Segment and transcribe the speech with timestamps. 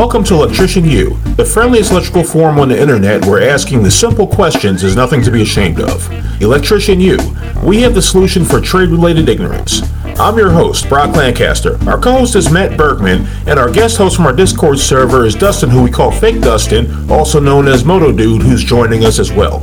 [0.00, 4.26] Welcome to Electrician U, the friendliest electrical forum on the internet where asking the simple
[4.26, 6.10] questions is nothing to be ashamed of.
[6.40, 7.18] Electrician U,
[7.62, 9.82] we have the solution for trade related ignorance.
[10.18, 11.78] I'm your host, Brock Lancaster.
[11.86, 15.34] Our co host is Matt Bergman, and our guest host from our Discord server is
[15.34, 19.30] Dustin, who we call Fake Dustin, also known as Moto Dude, who's joining us as
[19.30, 19.60] well.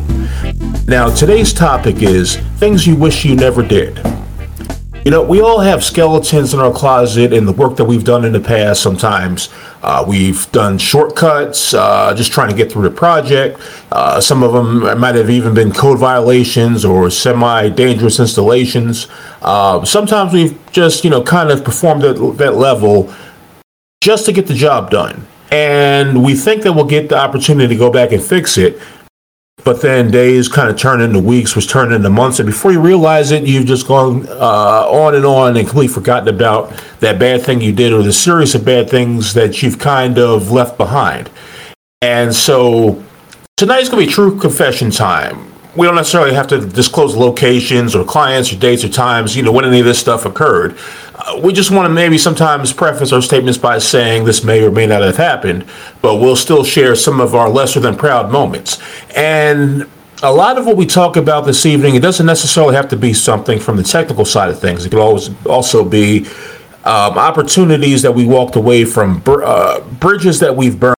[0.87, 3.97] Now, today's topic is things you wish you never did.
[5.07, 8.25] You know, we all have skeletons in our closet and the work that we've done
[8.25, 8.81] in the past.
[8.81, 9.47] Sometimes
[9.81, 13.57] uh, we've done shortcuts, uh, just trying to get through the project.
[13.89, 19.07] Uh, some of them might have even been code violations or semi dangerous installations.
[19.41, 23.09] Uh, sometimes we've just, you know, kind of performed at that level
[24.01, 25.25] just to get the job done.
[25.51, 28.81] And we think that we'll get the opportunity to go back and fix it
[29.67, 32.79] but then days kind of turn into weeks, which turn into months, and before you
[32.79, 36.71] realize it, you've just gone uh, on and on and completely forgotten about
[37.01, 40.51] that bad thing you did or the series of bad things that you've kind of
[40.51, 41.29] left behind.
[42.01, 43.03] And so
[43.57, 48.03] tonight's going to be true confession time we don't necessarily have to disclose locations or
[48.03, 50.75] clients or dates or times, you know, when any of this stuff occurred.
[51.27, 54.71] Uh, we just want to maybe sometimes preface our statements by saying this may or
[54.71, 55.65] may not have happened,
[56.01, 58.81] but we'll still share some of our lesser than proud moments.
[59.15, 59.87] And
[60.23, 63.13] a lot of what we talk about this evening, it doesn't necessarily have to be
[63.13, 64.85] something from the technical side of things.
[64.85, 66.25] It could always also be
[66.85, 70.95] um, opportunities that we walked away from, uh, bridges that we've burned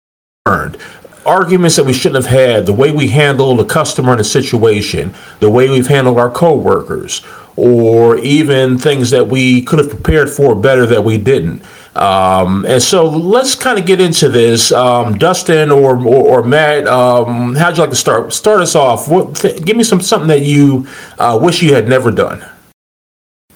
[1.25, 5.13] arguments that we shouldn't have had, the way we handled a customer in a situation,
[5.39, 7.19] the way we've handled our coworkers,
[7.59, 11.61] or even things that we could have prepared for better that we didn't.
[11.95, 14.71] Um, and so let's kind of get into this.
[14.71, 18.31] Um, Dustin or, or, or Matt, um, how'd you like to start?
[18.31, 19.09] Start us off.
[19.09, 20.87] What, th- give me some something that you
[21.17, 22.45] uh, wish you had never done.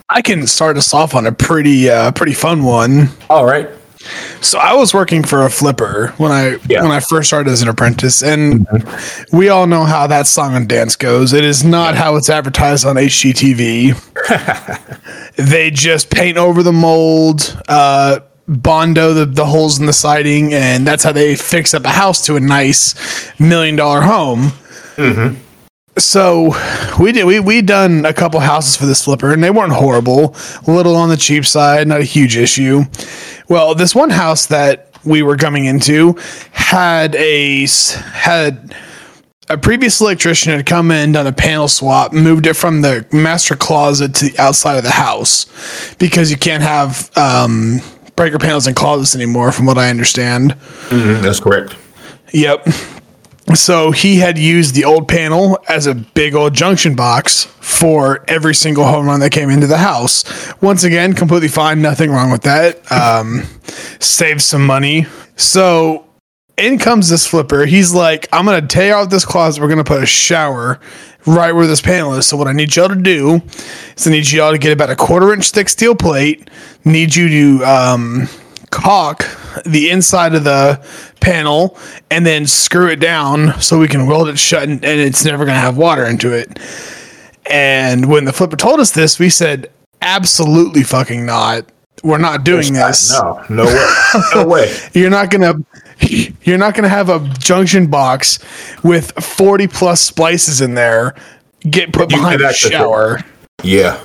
[0.10, 3.10] I can start us off on a pretty uh, pretty fun one.
[3.30, 3.70] All right.
[4.42, 6.82] So I was working for a flipper when I yeah.
[6.82, 9.38] when I first started as an apprentice, and mm-hmm.
[9.38, 11.34] we all know how that song and dance goes.
[11.34, 13.96] It is not how it's advertised on HGTV.
[15.36, 20.86] they just paint over the mold, uh, bondo the, the holes in the siding, and
[20.86, 24.52] that's how they fix up a house to a nice million dollar home.
[24.96, 25.40] Mm-hmm.
[25.98, 26.56] So
[27.00, 30.36] we did we we done a couple houses for this flipper and they weren't horrible,
[30.68, 32.82] a little on the cheap side, not a huge issue.
[33.50, 36.18] Well, this one house that we were coming into
[36.52, 37.68] had a
[38.14, 38.76] had
[39.50, 43.56] a previous electrician had come in, done a panel swap, moved it from the master
[43.56, 45.46] closet to the outside of the house
[45.96, 47.80] because you can't have um,
[48.16, 50.54] breaker panels in closets anymore, from what I understand.
[50.90, 51.76] Mm-hmm, that's correct.
[52.32, 52.68] Yep.
[53.56, 58.56] So he had used the old panel as a big old junction box for every
[58.56, 60.24] single home run that came into the house.
[60.62, 62.90] Once again, completely fine, nothing wrong with that.
[62.92, 63.44] Um,
[64.00, 65.08] saved some money.
[65.36, 66.08] So
[66.58, 67.66] in comes this flipper.
[67.66, 69.62] He's like, I'm gonna tear out this closet.
[69.62, 70.80] We're gonna put a shower
[71.26, 72.26] right where this panel is.
[72.26, 73.42] So what I need y'all to do
[73.98, 76.50] is I need y'all to get about a quarter inch thick steel plate.
[76.86, 77.28] Need you
[77.60, 78.30] to um,
[78.74, 79.26] caulk
[79.66, 80.84] the inside of the
[81.22, 81.78] panel
[82.10, 85.46] and then screw it down so we can weld it shut and, and it's never
[85.46, 86.60] going to have water into it.
[87.50, 91.66] And when the flipper told us this, we said, absolutely fucking not.
[92.04, 93.12] We're not doing this.
[93.12, 93.94] No, no way.
[94.36, 94.76] No way.
[94.94, 95.54] you're not gonna
[96.42, 98.40] you're not gonna have a junction box
[98.84, 101.16] with 40 plus splices in there
[101.70, 103.20] get put you behind the shower.
[103.64, 104.02] Yeah.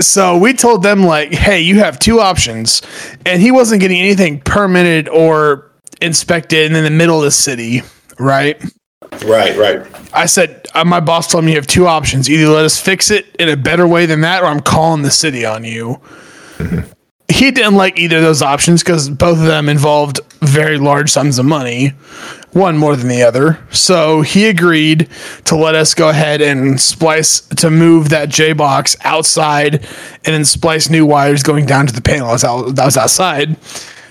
[0.00, 2.82] So we told them like, "Hey, you have two options,"
[3.24, 7.82] and he wasn't getting anything permitted or inspected in the middle of the city,
[8.18, 8.60] right?
[9.24, 9.86] Right, right.
[10.12, 13.10] I said, uh, my boss told me you have two options: either let us fix
[13.10, 16.00] it in a better way than that, or I'm calling the city on you.
[16.58, 16.90] Mm-hmm
[17.28, 21.38] he didn't like either of those options because both of them involved very large sums
[21.38, 21.92] of money,
[22.54, 23.58] one more than the other.
[23.70, 25.08] So he agreed
[25.44, 30.44] to let us go ahead and splice to move that J box outside and then
[30.44, 33.56] splice new wires going down to the panel that was outside.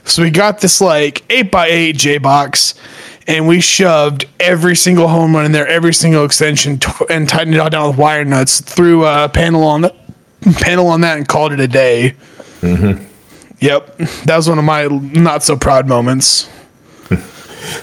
[0.06, 2.76] So we got this like 8 by 8 J box
[3.26, 6.80] and we shoved every single home run in there, every single extension,
[7.10, 8.60] and tightened it all down with wire nuts.
[8.60, 9.96] Threw a panel on the
[10.56, 12.16] panel on that and called it a day.
[12.60, 13.06] Mm-hmm.
[13.60, 16.50] Yep, that was one of my not so proud moments.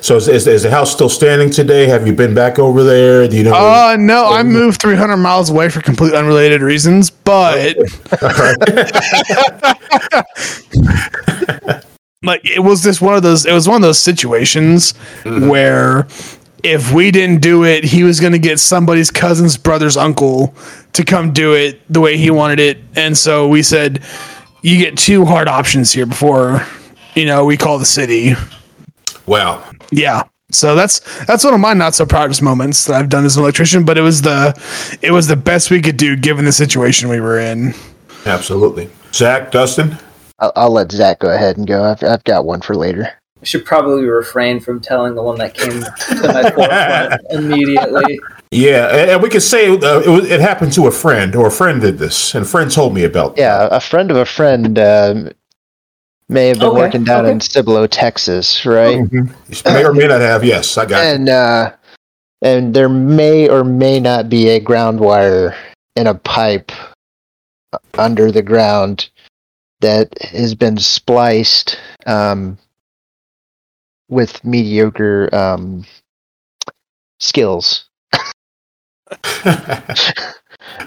[0.00, 1.87] So is, is, is, the house still standing today?
[1.87, 3.27] Have you been back over there?
[3.29, 3.55] Do you know?
[3.55, 7.77] Uh, no, I moved 300 miles away for complete unrelated reasons, but
[12.23, 13.47] like it was just one of those.
[13.47, 15.49] It was one of those situations mm-hmm.
[15.49, 16.06] where
[16.62, 20.55] if we didn't do it, he was going to get somebody's cousin's brother's uncle
[20.93, 24.03] to come do it the way he wanted it, and so we said
[24.62, 26.67] you get two hard options here before
[27.15, 28.35] you know, we call the city.
[29.26, 29.69] Wow.
[29.90, 30.25] Yeah.
[30.52, 33.42] So that's that's one of my not so proudest moments that I've done as an
[33.42, 34.58] electrician, but it was the
[35.00, 37.75] it was the best we could do given the situation we were in.
[38.26, 38.90] Absolutely.
[39.12, 39.96] Zach, Dustin?
[40.40, 41.84] I'll, I'll let Zach go ahead and go.
[41.84, 43.12] I've, I've got one for later.
[43.40, 48.20] I should probably refrain from telling the one that came to my forefront immediately.
[48.50, 51.50] Yeah, and we could say uh, it, was, it happened to a friend, or a
[51.50, 53.38] friend did this, and a friend told me about.
[53.38, 55.31] Yeah, a friend of a friend uh,
[56.31, 57.32] may have been okay, working down okay.
[57.32, 58.99] in Cibolo, Texas, right?
[58.99, 59.73] Mm-hmm.
[59.73, 60.44] May or may not have.
[60.44, 61.05] Yes, I got.
[61.05, 61.73] And uh,
[62.43, 65.56] and there may or may not be a ground wire
[65.97, 66.73] in a pipe
[67.94, 69.11] under the ground
[69.81, 72.59] that has been spliced um,
[74.09, 75.85] with mediocre um,
[77.19, 77.88] skills.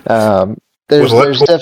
[0.08, 0.58] um,
[0.90, 1.62] there's there's def-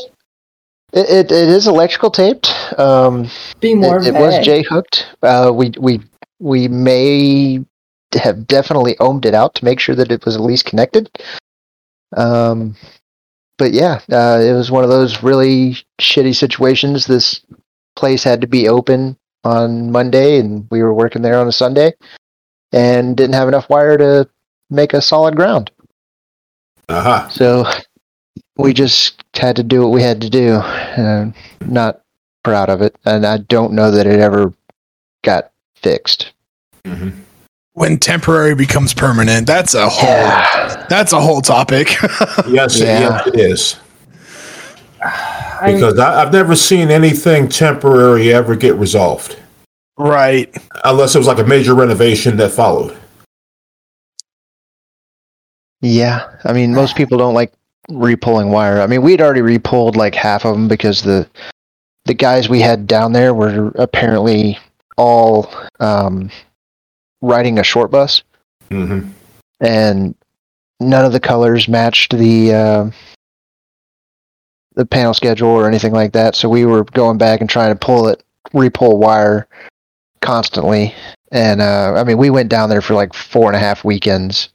[0.93, 2.51] it, it, it is electrical taped.
[2.77, 3.29] Um,
[3.59, 3.99] Be more.
[3.99, 5.07] It, it was J hooked.
[5.21, 6.01] Uh, we we
[6.39, 7.63] we may
[8.13, 11.09] have definitely ohmed it out to make sure that it was at least connected.
[12.15, 12.75] Um,
[13.57, 17.05] but yeah, uh, it was one of those really shitty situations.
[17.05, 17.41] This
[17.95, 21.93] place had to be open on Monday, and we were working there on a Sunday,
[22.71, 24.29] and didn't have enough wire to
[24.69, 25.71] make a solid ground.
[26.89, 27.29] Uh-huh.
[27.29, 27.65] So
[28.57, 30.53] we just had to do what we had to do.
[30.53, 31.31] Uh,
[31.61, 32.01] not
[32.43, 34.53] proud of it, and I don't know that it ever
[35.23, 36.31] got fixed.
[36.83, 37.19] Mm-hmm.
[37.73, 40.85] When temporary becomes permanent, that's a whole yeah.
[40.89, 41.89] that's a whole topic.
[42.47, 43.21] yes, yeah.
[43.25, 43.77] it is.
[45.65, 49.37] Because I, have never seen anything temporary ever get resolved.
[49.97, 50.55] Right.
[50.83, 52.97] Unless it was like a major renovation that followed.
[55.81, 57.53] Yeah, I mean, most people don't like
[57.97, 58.81] repulling wire.
[58.81, 61.29] I mean, we'd already repulled like half of them because the
[62.05, 64.57] the guys we had down there were apparently
[64.97, 66.29] all um,
[67.21, 68.23] riding a short bus,
[68.69, 69.09] mm-hmm.
[69.59, 70.15] and
[70.79, 72.91] none of the colors matched the uh,
[74.75, 76.35] the panel schedule or anything like that.
[76.35, 78.23] So we were going back and trying to pull it,
[78.53, 79.47] repull wire
[80.21, 80.93] constantly.
[81.31, 84.49] And uh, I mean, we went down there for like four and a half weekends.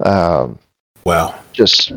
[0.00, 0.58] Um,
[1.04, 1.38] wow!
[1.52, 1.92] Just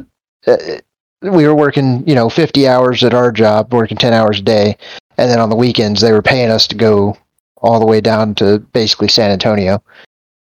[0.47, 4.77] we were working, you know, fifty hours at our job, working ten hours a day,
[5.17, 7.17] and then on the weekends they were paying us to go
[7.57, 9.83] all the way down to basically San Antonio,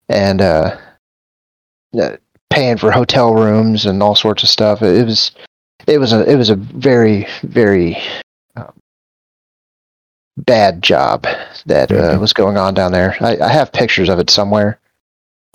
[0.08, 0.76] and uh,
[2.00, 2.16] uh
[2.50, 4.82] paying for hotel rooms and all sorts of stuff.
[4.82, 5.32] It was
[5.86, 7.96] it was a it was a very very
[8.56, 8.72] um,
[10.36, 11.26] bad job
[11.66, 12.20] that uh, mm-hmm.
[12.20, 13.16] was going on down there.
[13.20, 14.78] I, I, have pictures of it somewhere.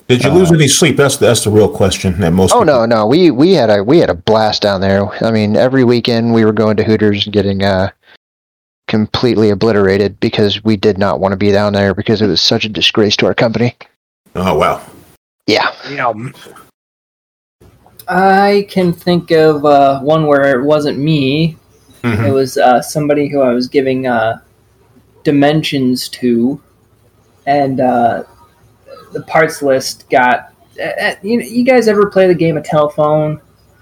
[0.08, 0.96] Did you lose uh, any sleep?
[0.96, 2.52] That's that's the real question that most.
[2.52, 2.66] Oh people...
[2.66, 5.06] no, no, we we had a we had a blast down there.
[5.24, 7.90] I mean, every weekend we were going to Hooters and getting uh,
[8.86, 12.64] completely obliterated because we did not want to be down there because it was such
[12.64, 13.76] a disgrace to our company.
[14.34, 14.84] Oh wow.
[15.46, 15.74] Yeah.
[15.90, 16.12] Yeah.
[18.06, 21.56] I can think of uh, one where it wasn't me.
[22.02, 22.24] Mm-hmm.
[22.24, 24.40] It was uh, somebody who I was giving uh,
[25.22, 26.60] dimensions to,
[27.46, 28.24] and uh,
[29.14, 30.52] the parts list got.
[30.78, 33.40] Uh, uh, you, you guys ever play the game of telephone?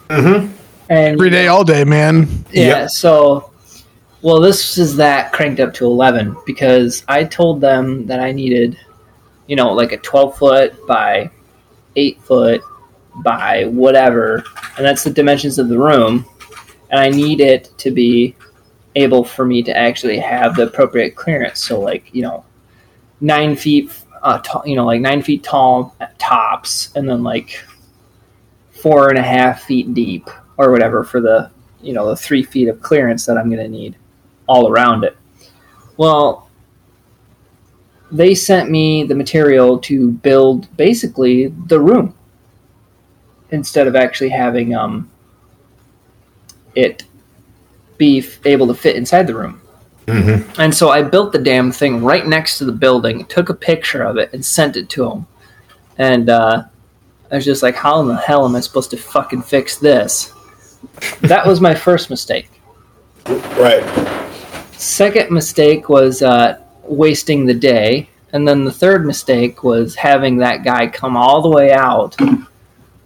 [0.09, 0.53] Mm-hmm.
[0.89, 2.29] And every day, all day, man.
[2.53, 2.67] Yeah.
[2.67, 2.91] Yep.
[2.91, 3.51] So,
[4.21, 8.79] well, this is that cranked up to eleven because I told them that I needed,
[9.47, 11.31] you know, like a twelve foot by
[11.97, 12.63] eight foot
[13.25, 14.45] by whatever,
[14.77, 16.27] and that's the dimensions of the room,
[16.91, 18.37] and I need it to be
[18.95, 21.65] able for me to actually have the appropriate clearance.
[21.65, 22.45] So, like you know,
[23.21, 27.65] nine feet, uh, t- you know, like nine feet tall tops, and then like
[28.71, 31.51] four and a half feet deep or whatever for the
[31.81, 33.97] you know the three feet of clearance that I'm going to need
[34.47, 35.17] all around it.
[35.97, 36.51] Well,
[38.11, 42.15] they sent me the material to build basically the room
[43.51, 45.11] instead of actually having um,
[46.75, 47.05] it
[47.99, 49.62] be f- able to fit inside the room.
[50.07, 50.61] Mm-hmm.
[50.61, 54.03] And so I built the damn thing right next to the building, took a picture
[54.03, 55.27] of it, and sent it to him.
[55.99, 56.65] And uh,
[57.31, 60.33] I was just like, how in the hell am I supposed to fucking fix this?
[61.21, 62.51] that was my first mistake.
[63.27, 63.85] Right.
[64.73, 68.09] Second mistake was uh, wasting the day.
[68.33, 72.17] And then the third mistake was having that guy come all the way out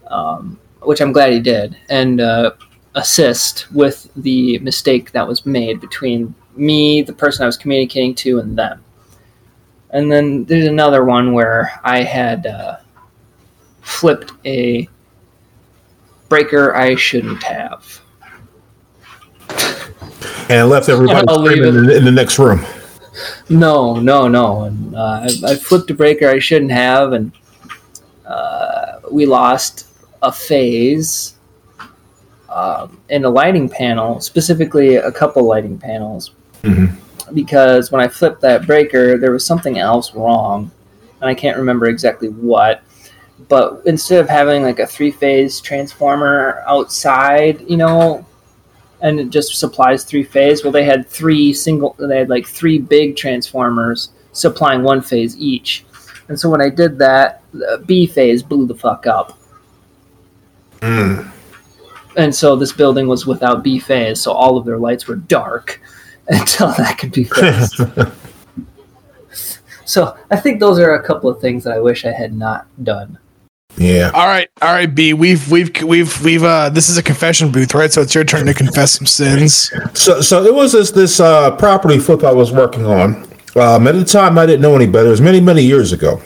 [0.09, 2.53] um, which I'm glad he did, and uh,
[2.95, 8.39] assist with the mistake that was made between me, the person I was communicating to,
[8.39, 8.85] and them.
[9.91, 12.79] And then there's another one where I had uh,
[13.83, 14.89] flipped a
[16.29, 18.01] breaker I shouldn't have.
[20.49, 22.65] And left everybody in, in, the next room.
[23.49, 24.65] No, no, no.
[24.65, 27.33] And uh, I, I, flipped a breaker I shouldn't have, and
[28.25, 29.89] uh, we lost
[30.23, 31.35] a phase
[32.49, 36.31] um, in a lighting panel, specifically a couple lighting panels.
[36.67, 37.35] Mm-hmm.
[37.35, 40.71] Because when I flipped that breaker, there was something else wrong,
[41.21, 42.83] and I can't remember exactly what.
[43.49, 48.25] But instead of having like a three phase transformer outside, you know,
[49.01, 52.79] and it just supplies three phase, well, they had three single, they had like three
[52.79, 55.85] big transformers supplying one phase each.
[56.29, 59.39] And so when I did that, the B phase blew the fuck up.
[60.81, 61.33] Mm
[62.17, 65.81] and so this building was without B phase, so all of their lights were dark
[66.29, 67.81] until that could be fixed.
[69.85, 72.67] so I think those are a couple of things that I wish I had not
[72.85, 73.19] done.
[73.79, 74.11] Yeah.
[74.15, 75.13] All right, all right, B.
[75.13, 77.93] We've we've we've we've uh this is a confession booth, right?
[77.93, 79.71] So it's your turn to confess some sins.
[79.93, 83.29] So so it was this this uh property flip I was working on.
[83.55, 85.09] Um at the time I didn't know any better.
[85.09, 86.23] It was many, many years ago.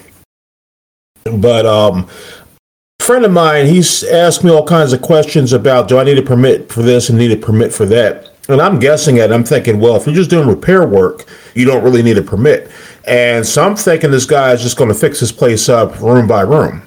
[1.24, 2.08] But um
[3.00, 6.22] friend of mine, he's asked me all kinds of questions about do I need a
[6.22, 8.29] permit for this and need a permit for that?
[8.50, 9.30] And I'm guessing it.
[9.30, 12.70] I'm thinking, well, if you're just doing repair work, you don't really need a permit.
[13.04, 16.26] And so I'm thinking this guy is just going to fix his place up room
[16.26, 16.86] by room.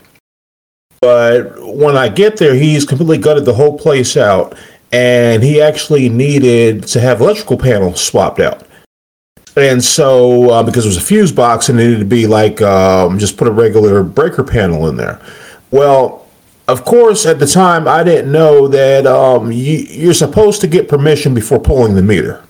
[1.01, 4.58] But when I get there, he's completely gutted the whole place out,
[4.93, 8.65] and he actually needed to have electrical panels swapped out.
[9.58, 12.62] And so, uh, because it was a fuse box, and it needed to be like
[12.62, 15.20] um, just put a regular breaker panel in there.
[15.72, 16.23] Well,
[16.67, 20.88] of course, at the time, I didn't know that um, you, are supposed to get
[20.88, 22.43] permission before pulling the meter.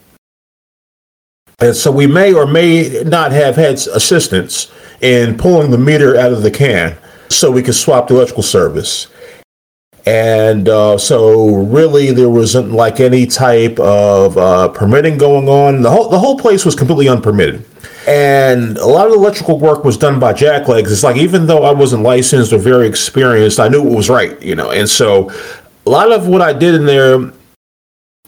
[1.59, 6.31] And so we may or may not have had assistance in pulling the meter out
[6.31, 6.97] of the can
[7.29, 9.07] so we could swap the electrical service.
[10.05, 15.81] And uh, so, really, there wasn't like any type of uh, permitting going on.
[15.81, 17.65] The whole the whole place was completely unpermitted
[18.07, 20.91] and a lot of the electrical work was done by jacklegs.
[20.91, 24.41] It's like even though I wasn't licensed or very experienced, I knew it was right,
[24.41, 24.71] you know.
[24.71, 25.31] And so
[25.85, 27.31] a lot of what I did in there,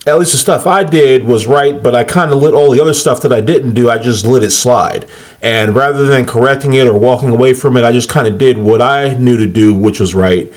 [0.08, 2.80] at least the stuff I did was right, but I kind of let all the
[2.82, 5.10] other stuff that I didn't do, I just let it slide.
[5.42, 8.58] And rather than correcting it or walking away from it, I just kind of did
[8.58, 10.52] what I knew to do, which was right,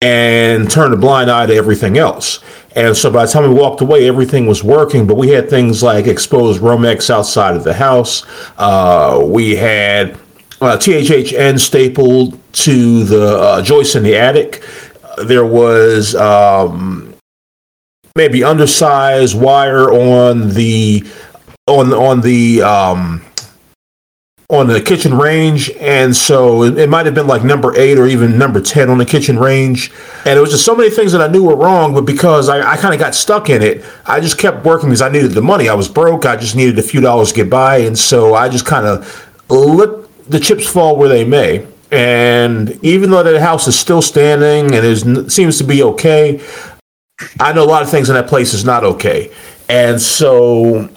[0.00, 2.40] and turned a blind eye to everything else.
[2.76, 5.82] And so by the time we walked away, everything was working, but we had things
[5.82, 8.24] like exposed Romex outside of the house.
[8.56, 10.12] Uh, we had
[10.60, 14.62] uh, THHN stapled to the uh, joist in the attic.
[15.24, 17.14] There was um,
[18.14, 21.04] maybe undersized wire on the
[21.66, 23.24] on on the um,
[24.50, 28.06] on the kitchen range, and so it, it might have been like number eight or
[28.06, 29.92] even number ten on the kitchen range.
[30.24, 32.72] And it was just so many things that I knew were wrong, but because I,
[32.72, 35.42] I kind of got stuck in it, I just kept working because I needed the
[35.42, 35.68] money.
[35.68, 36.24] I was broke.
[36.24, 39.28] I just needed a few dollars to get by, and so I just kind of
[39.50, 41.66] let the chips fall where they may.
[41.90, 46.40] And even though that house is still standing and it seems to be okay,
[47.38, 49.30] I know a lot of things in that place is not okay.
[49.68, 50.88] And so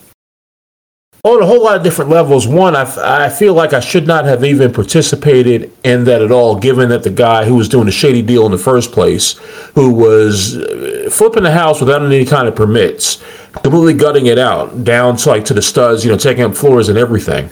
[1.24, 2.48] on a whole lot of different levels.
[2.48, 6.56] One, I, I feel like I should not have even participated in that at all,
[6.56, 9.34] given that the guy who was doing the shady deal in the first place,
[9.75, 14.84] who was uh, flipping the house without any kind of permits, completely gutting it out
[14.84, 17.50] down to like to the studs, you know, taking up floors and everything.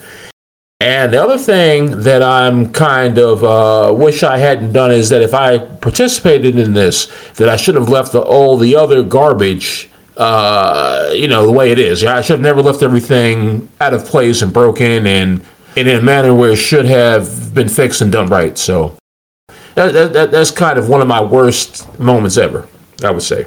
[0.82, 5.22] And the other thing that I'm kind of uh, wish I hadn't done is that
[5.22, 9.89] if I participated in this, that I should have left the, all the other garbage
[10.20, 12.04] uh, you know, the way it is.
[12.04, 15.42] I should have never left everything out of place and broken and,
[15.78, 18.58] and in a manner where it should have been fixed and done right.
[18.58, 18.98] So
[19.76, 22.68] that, that, that's kind of one of my worst moments ever,
[23.02, 23.46] I would say.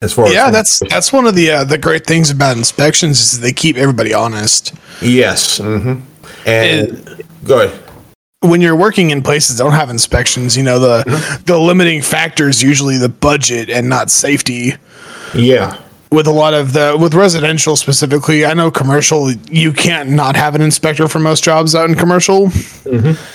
[0.00, 3.20] As far yeah, as that's that's one of the uh, the great things about inspections
[3.20, 4.72] is they keep everybody honest.
[5.02, 5.58] Yes.
[5.58, 6.00] Mm-hmm.
[6.46, 7.88] And, and go ahead
[8.40, 11.42] when you're working in places that don't have inspections, you know the mm-hmm.
[11.44, 14.74] the limiting factor is usually the budget and not safety.
[15.34, 15.80] Yeah.
[16.10, 20.54] With a lot of the with residential specifically, I know commercial you can't not have
[20.54, 22.46] an inspector for most jobs out in commercial.
[22.46, 23.34] Mm-hmm.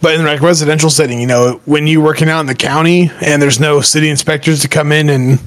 [0.00, 3.42] But in like residential setting, you know, when you're working out in the county and
[3.42, 5.40] there's no city inspectors to come in and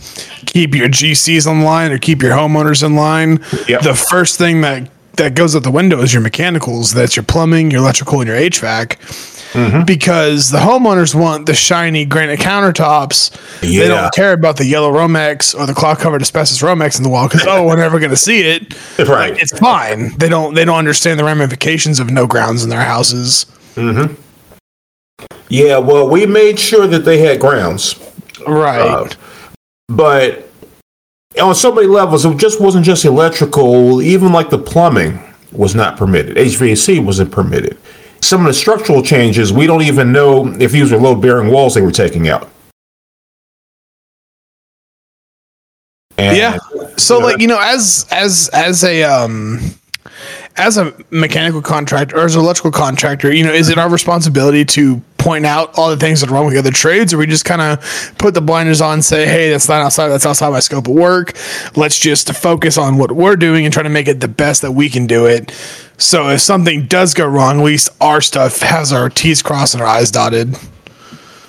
[0.46, 3.82] keep your GCs in line or keep your homeowners in line, yep.
[3.82, 6.94] the first thing that that goes out the window is your mechanicals.
[6.94, 8.98] That's your plumbing, your electrical, and your HVAC.
[9.52, 9.84] Mm-hmm.
[9.84, 13.32] Because the homeowners want the shiny granite countertops.
[13.62, 13.82] Yeah.
[13.82, 17.10] They don't care about the yellow Romex or the cloth covered asbestos Romex in the
[17.10, 18.74] wall because oh, we're never going to see it.
[19.12, 20.16] Right, it's fine.
[20.18, 20.54] They don't.
[20.54, 23.46] They don't understand the ramifications of no grounds in their houses.
[23.76, 24.14] Mm-hmm.
[25.50, 28.00] Yeah, well, we made sure that they had grounds.
[28.48, 28.80] Right.
[28.80, 29.10] Uh,
[29.90, 30.50] but
[31.42, 34.02] on so many levels, it just wasn't just electrical.
[34.02, 35.20] Even like the plumbing
[35.52, 36.38] was not permitted.
[36.38, 37.78] HVAC wasn't permitted.
[38.22, 41.74] Some of the structural changes, we don't even know if these were load bearing walls
[41.74, 42.50] they were taking out.
[46.18, 46.58] And, yeah.
[46.98, 49.60] So you know, like you know, as as as a um
[50.58, 54.66] as a mechanical contractor or as an electrical contractor, you know, is it our responsibility
[54.66, 57.28] to point out all the things that are wrong with the other trades, or we
[57.28, 60.10] just kind of put the blinders on, and say, "Hey, that's not outside.
[60.10, 61.34] That's outside my scope of work.
[61.76, 64.72] Let's just focus on what we're doing and try to make it the best that
[64.72, 65.52] we can do it."
[65.98, 69.84] So if something does go wrong, at least our stuff has our T's crossed and
[69.84, 70.58] our I's dotted.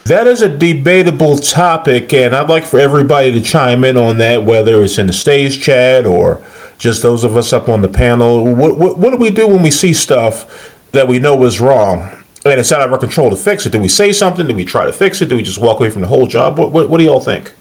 [0.05, 4.45] That is a debatable topic, and I'd like for everybody to chime in on that,
[4.45, 6.45] whether it's in the stage chat or
[6.77, 8.45] just those of us up on the panel.
[8.55, 12.22] What, what, what do we do when we see stuff that we know is wrong
[12.45, 13.71] and it's out of our control to fix it?
[13.71, 14.47] Do we say something?
[14.47, 15.29] Do we try to fix it?
[15.29, 16.59] Do we just walk away from the whole job?
[16.59, 17.53] What, what, what do y'all think?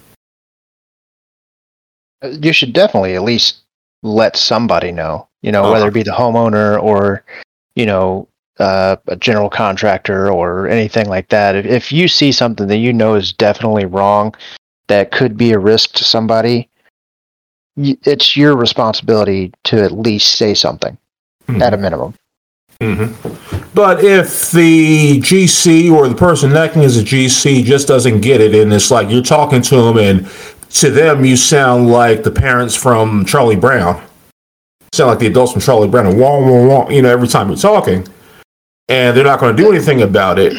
[2.24, 3.62] You should definitely at least
[4.04, 5.72] let somebody know, you know, uh-huh.
[5.72, 7.24] whether it be the homeowner or,
[7.76, 8.28] you know,
[8.60, 11.56] uh, a general contractor or anything like that.
[11.56, 14.36] If, if you see something that you know is definitely wrong,
[14.88, 16.70] that could be a risk to somebody,
[17.78, 20.98] it's your responsibility to at least say something
[21.48, 21.62] mm-hmm.
[21.62, 22.14] at a minimum.
[22.82, 23.61] Mm-hmm.
[23.74, 28.54] But if the GC or the person acting as a GC just doesn't get it,
[28.54, 30.30] and it's like you're talking to them, and
[30.72, 34.04] to them you sound like the parents from Charlie Brown,
[34.94, 37.48] sound like the adults from Charlie Brown, and wah, wah, wah, you know, every time
[37.48, 38.06] you're talking,
[38.90, 40.54] and they're not going to do anything about it.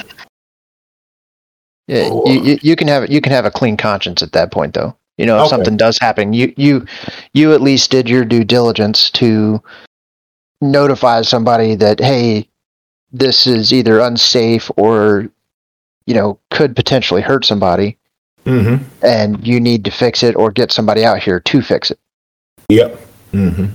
[1.86, 4.96] Yeah, you, you can have you can have a clean conscience at that point, though.
[5.18, 5.50] You know, if okay.
[5.50, 6.86] something does happen, you you
[7.34, 9.62] you at least did your due diligence to
[10.62, 12.48] notify somebody that hey,
[13.12, 15.28] this is either unsafe or
[16.06, 17.98] you know could potentially hurt somebody,
[18.44, 18.84] mm-hmm.
[19.04, 21.98] and you need to fix it or get somebody out here to fix it.
[22.68, 23.00] Yep.
[23.32, 23.66] Mm-hmm.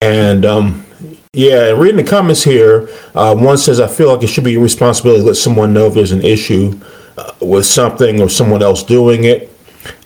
[0.00, 0.86] And um,
[1.32, 4.62] yeah, reading the comments here, uh, one says, "I feel like it should be your
[4.62, 6.78] responsibility to let someone know if there's an issue
[7.16, 9.52] uh, with something or someone else doing it."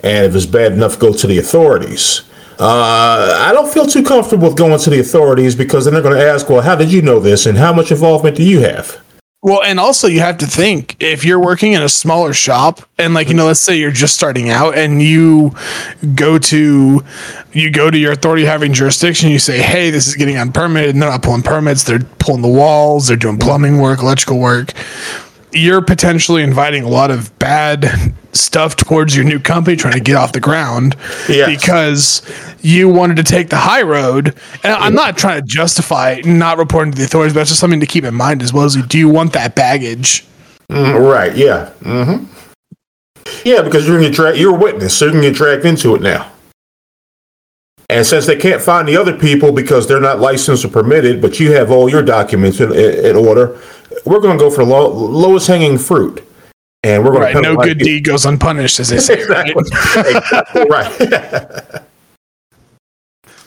[0.02, 2.22] and if it's bad enough, go to the authorities.
[2.60, 6.18] Uh, I don't feel too comfortable with going to the authorities because then they're going
[6.18, 9.00] to ask, well, how did you know this and how much involvement do you have?
[9.42, 13.14] Well, and also you have to think if you're working in a smaller shop and
[13.14, 15.54] like you know, let's say you're just starting out and you
[16.14, 17.02] go to
[17.54, 21.00] you go to your authority having jurisdiction, you say, Hey, this is getting unpermitted, and
[21.02, 24.74] they're not pulling permits, they're pulling the walls, they're doing plumbing work, electrical work
[25.52, 30.16] you're potentially inviting a lot of bad stuff towards your new company trying to get
[30.16, 30.96] off the ground
[31.28, 31.48] yes.
[31.48, 34.36] because you wanted to take the high road.
[34.62, 37.80] And I'm not trying to justify not reporting to the authorities, but it's just something
[37.80, 38.64] to keep in mind as well.
[38.64, 40.24] As do you want that baggage?
[40.70, 41.34] Mm, right.
[41.36, 41.72] Yeah.
[41.80, 42.26] Mm-hmm.
[43.44, 46.02] Yeah, because you're to get you're a witness, so you can get dragged into it
[46.02, 46.30] now.
[47.88, 51.40] And since they can't find the other people because they're not licensed or permitted, but
[51.40, 53.60] you have all your documents in, in order,
[54.04, 56.26] we're going to go for low, lowest hanging fruit,
[56.82, 59.14] and we're going right, to no good deed goes unpunished, as they say.
[59.20, 60.64] exactly.
[60.68, 61.82] right.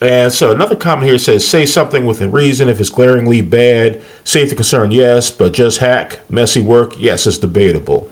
[0.00, 2.68] and so another comment here says, "Say something with a reason.
[2.68, 8.10] If it's glaringly bad, safety concern, yes, but just hack, messy work, yes, it's debatable."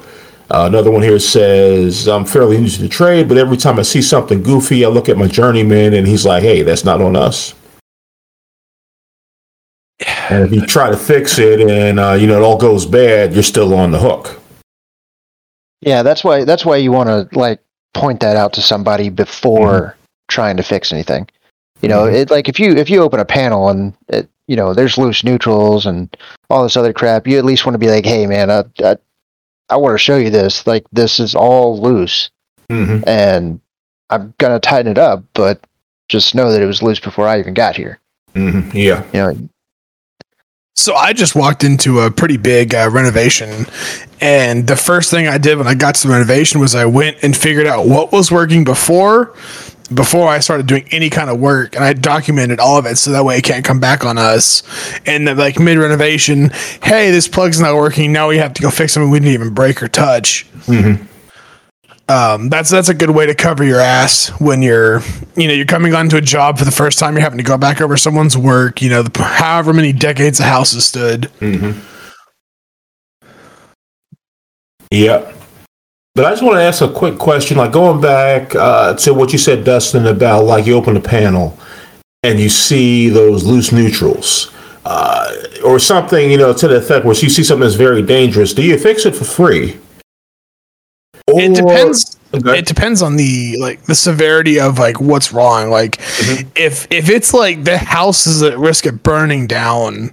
[0.52, 3.82] Uh, another one here says, I'm fairly new to the trade, but every time I
[3.82, 7.16] see something goofy, I look at my journeyman and he's like, hey, that's not on
[7.16, 7.54] us.
[10.30, 13.34] And if you try to fix it and uh, you know it all goes bad,
[13.34, 14.40] you're still on the hook.
[15.80, 17.60] Yeah, that's why that's why you want to like
[17.94, 19.98] point that out to somebody before mm-hmm.
[20.28, 21.28] trying to fix anything.
[21.80, 22.14] You know, mm-hmm.
[22.14, 25.24] it like if you if you open a panel and it, you know there's loose
[25.24, 26.14] neutrals and
[26.48, 28.96] all this other crap, you at least want to be like, hey man, I I,
[29.68, 30.66] I want to show you this.
[30.66, 32.30] Like this is all loose,
[32.70, 33.02] mm-hmm.
[33.08, 33.60] and
[34.10, 35.66] I'm gonna tighten it up, but
[36.08, 37.98] just know that it was loose before I even got here.
[38.34, 38.76] Mm-hmm.
[38.76, 39.48] Yeah, you know,
[40.74, 43.66] so I just walked into a pretty big uh, renovation,
[44.20, 47.18] and the first thing I did when I got to the renovation was I went
[47.22, 49.34] and figured out what was working before,
[49.92, 53.12] before I started doing any kind of work, and I documented all of it so
[53.12, 54.62] that way it can't come back on us.
[55.06, 56.50] And like mid renovation,
[56.82, 58.12] hey, this plug's not working.
[58.12, 60.46] Now we have to go fix something we didn't even break or touch.
[60.66, 61.06] Mm-hmm
[62.08, 65.00] um, that's that's a good way to cover your ass when you're
[65.36, 67.14] you know you're coming onto a job for the first time.
[67.14, 68.82] You're having to go back over someone's work.
[68.82, 71.22] You know, the, however many decades the house has stood.
[71.40, 71.78] Mm-hmm.
[74.90, 75.32] Yeah.
[76.14, 79.32] But I just want to ask a quick question, like going back uh, to what
[79.32, 81.58] you said, Dustin, about like you open a panel
[82.22, 84.52] and you see those loose neutrals.
[84.84, 85.32] Uh,
[85.64, 88.52] or something, you know, to the effect where you see something that's very dangerous.
[88.52, 89.78] Do you fix it for free?
[91.38, 92.18] It depends.
[92.34, 92.58] Okay.
[92.60, 95.68] It depends on the like the severity of like what's wrong.
[95.68, 96.48] Like mm-hmm.
[96.56, 100.12] if if it's like the house is at risk of burning down,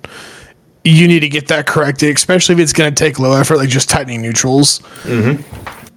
[0.84, 3.70] you need to get that corrected, especially if it's going to take low effort, like
[3.70, 4.80] just tightening neutrals.
[5.04, 5.42] Mm-hmm.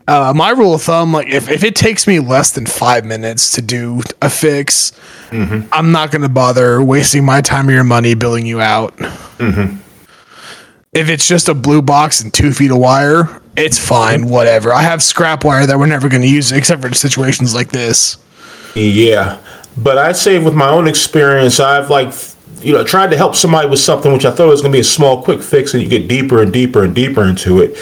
[0.08, 3.52] Uh, my rule of thumb, like if, if it takes me less than five minutes
[3.52, 4.92] to do a fix,
[5.30, 5.68] mm-hmm.
[5.72, 8.96] I'm not going to bother wasting my time or your money billing you out.
[8.96, 9.78] Mm-hmm.
[10.92, 14.74] If it's just a blue box and two feet of wire, it's fine, whatever.
[14.74, 18.18] I have scrap wire that we're never going to use except for situations like this.
[18.74, 19.38] Yeah,
[19.74, 22.12] but I'd say with my own experience, I've like
[22.61, 24.81] you know tried to help somebody with something which I thought was going to be
[24.81, 27.74] a small, quick fix, and you get deeper and deeper and deeper into it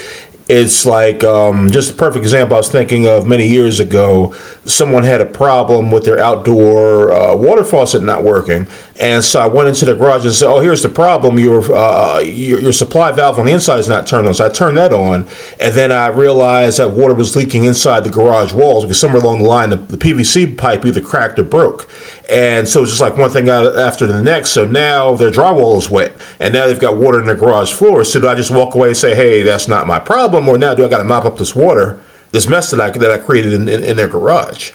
[0.50, 4.34] it's like um, just a perfect example I was thinking of many years ago.
[4.64, 8.66] Someone had a problem with their outdoor uh, water faucet not working,
[8.98, 11.38] and so I went into the garage and said, "Oh, here's the problem.
[11.38, 14.48] Your, uh, your your, supply valve on the inside is not turned on." So I
[14.48, 15.28] turned that on,
[15.60, 19.42] and then I realized that water was leaking inside the garage walls because somewhere along
[19.42, 21.88] the line the, the PVC pipe either cracked or broke,
[22.30, 24.50] and so it's just like one thing after the next.
[24.50, 28.04] So now their drywall is wet, and now they've got water in their garage floor.
[28.04, 30.74] So do I just walk away and say, "Hey, that's not my problem," or now
[30.74, 33.52] do I got to mop up this water, this mess that I that I created
[33.52, 34.72] in, in, in their garage?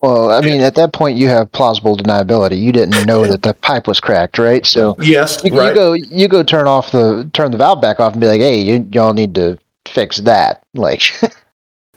[0.00, 2.60] Well, I mean, at that point, you have plausible deniability.
[2.60, 4.64] You didn't know that the pipe was cracked, right?
[4.64, 5.70] So yes, you, right.
[5.70, 8.40] you go you go turn off the turn the valve back off and be like,
[8.40, 11.02] "Hey, you, y'all need to fix that." Like,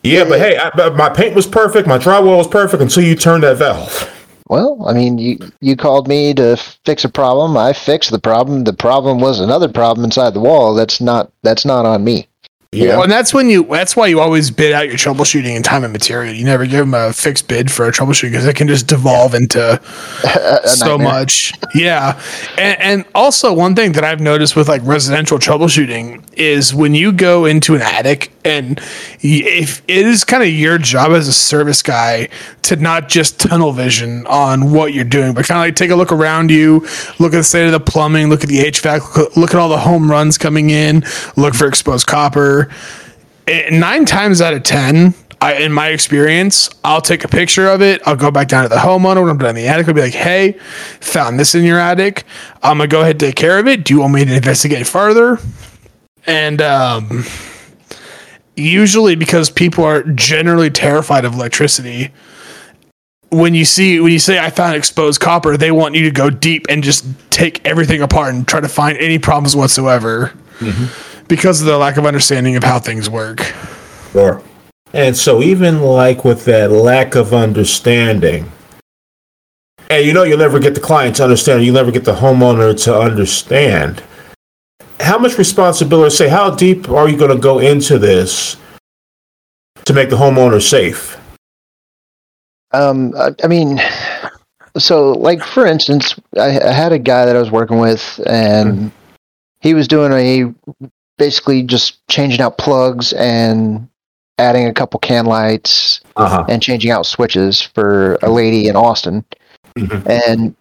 [0.02, 3.44] yeah, but hey, I, my paint was perfect, my drywall was perfect until you turned
[3.44, 4.21] that valve.
[4.52, 7.58] Well, I mean, you you called me to fix a problem.
[7.58, 8.66] I fixed the problem.
[8.66, 10.76] The problem was another problem inside the wall.
[10.76, 12.28] That's not that's not on me.
[12.74, 13.66] Yeah, well, and that's when you.
[13.66, 16.34] That's why you always bid out your troubleshooting in time and material.
[16.34, 19.34] You never give them a fixed bid for a troubleshooting because it can just devolve
[19.34, 19.78] into
[20.64, 21.52] so much.
[21.76, 22.18] yeah,
[22.58, 27.12] and, and also one thing that I've noticed with like residential troubleshooting is when you
[27.12, 28.80] go into an attic and
[29.20, 32.30] if it is kind of your job as a service guy
[32.62, 35.96] to not just tunnel vision on what you're doing, but kind of like take a
[35.96, 36.80] look around you,
[37.20, 39.78] look at the state of the plumbing, look at the HVAC, look at all the
[39.78, 41.04] home runs coming in,
[41.36, 42.61] look for exposed copper
[43.72, 48.02] nine times out of ten, I, in my experience, I'll take a picture of it.
[48.06, 49.88] I'll go back down to the homeowner when I'm done in the attic.
[49.88, 50.54] I'll be like, "Hey,
[51.00, 52.26] found this in your attic.
[52.62, 53.84] I'm gonna go ahead and take care of it.
[53.84, 55.40] Do you want me to investigate further?"
[56.28, 57.26] And um,
[58.56, 62.12] usually, because people are generally terrified of electricity,
[63.30, 66.30] when you see when you say I found exposed copper, they want you to go
[66.30, 70.34] deep and just take everything apart and try to find any problems whatsoever.
[70.60, 73.54] Mm-hmm because of the lack of understanding of how things work.
[74.12, 74.42] Sure.
[74.94, 78.52] And so, even like with that lack of understanding,
[79.90, 82.82] and you know, you'll never get the client to understand, you'll never get the homeowner
[82.84, 84.04] to understand.
[85.00, 88.58] How much responsibility, say, how deep are you going to go into this
[89.86, 91.18] to make the homeowner safe?
[92.74, 93.80] Um, I mean,
[94.78, 98.74] so like for instance, I, I had a guy that I was working with, and
[98.74, 98.88] mm-hmm.
[99.60, 100.54] he was doing a
[101.22, 103.88] basically just changing out plugs and
[104.40, 106.46] adding a couple can lights uh-huh.
[106.50, 109.24] and changing out switches for a lady in Austin.
[109.78, 110.10] Mm-hmm.
[110.10, 110.56] And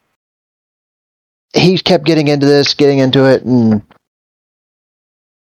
[1.54, 3.80] he kept getting into this, getting into it, and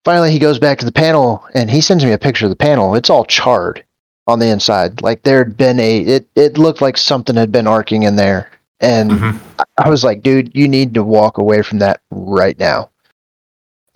[0.04, 2.56] finally he goes back to the panel and he sends me a picture of the
[2.56, 2.94] panel.
[2.94, 3.84] It's all charred
[4.28, 5.02] on the inside.
[5.02, 8.52] Like there had been a it, it looked like something had been arcing in there.
[8.78, 9.62] And mm-hmm.
[9.78, 12.90] I was like, dude, you need to walk away from that right now.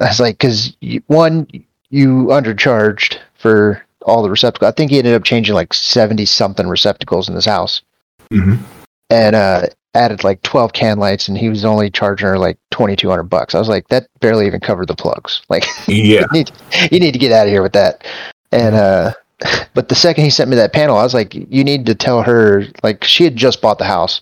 [0.02, 1.46] I was like, because one,
[1.90, 4.68] you undercharged for all the receptacles.
[4.68, 7.82] I think he ended up changing like seventy something receptacles in his house,
[8.30, 8.62] mm-hmm.
[9.10, 12.96] and uh, added like twelve can lights, and he was only charging her like twenty
[12.96, 13.54] two hundred bucks.
[13.54, 15.42] I was like, that barely even covered the plugs.
[15.48, 16.50] Like, yeah, you, need,
[16.90, 18.04] you need to get out of here with that.
[18.50, 19.12] And uh,
[19.74, 22.22] but the second he sent me that panel, I was like, you need to tell
[22.22, 24.20] her like she had just bought the house.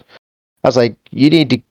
[0.65, 1.63] I was like, you need to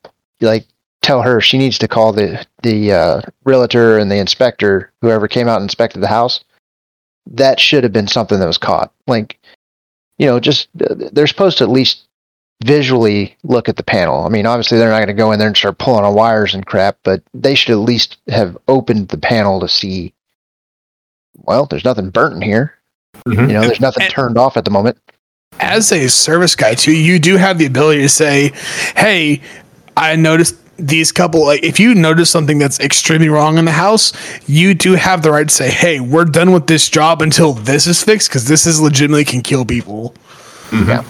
[0.41, 0.65] like
[1.01, 5.47] tell her she needs to call the the uh, realtor and the inspector, whoever came
[5.47, 6.43] out and inspected the house.
[7.27, 8.91] That should have been something that was caught.
[9.07, 9.39] Like,
[10.17, 12.07] you know, just uh, they're supposed to at least
[12.63, 14.25] visually look at the panel.
[14.25, 16.53] I mean, obviously they're not going to go in there and start pulling on wires
[16.53, 20.13] and crap, but they should at least have opened the panel to see.
[21.37, 22.75] Well, there's nothing burnt in here.
[23.25, 23.41] Mm-hmm.
[23.41, 24.97] You know, there's nothing and, turned off at the moment.
[25.59, 28.51] As a service guy, too, you do have the ability to say,
[28.95, 29.41] "Hey,
[29.97, 34.13] I noticed these couple like if you notice something that's extremely wrong in the house
[34.47, 37.87] you do have the right to say hey we're done with this job until this
[37.87, 40.13] is fixed because this is legitimately can kill people
[40.69, 40.89] mm-hmm.
[40.89, 41.03] yeah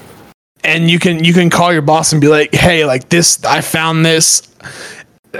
[0.64, 3.62] and you can you can call your boss and be like hey like this i
[3.62, 4.54] found this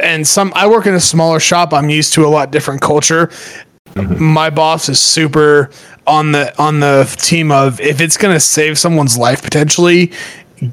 [0.02, 3.30] and some i work in a smaller shop i'm used to a lot different culture
[3.96, 4.24] Mm-hmm.
[4.24, 5.72] My boss is super
[6.06, 10.12] on the on the team of if it's going to save someone's life potentially,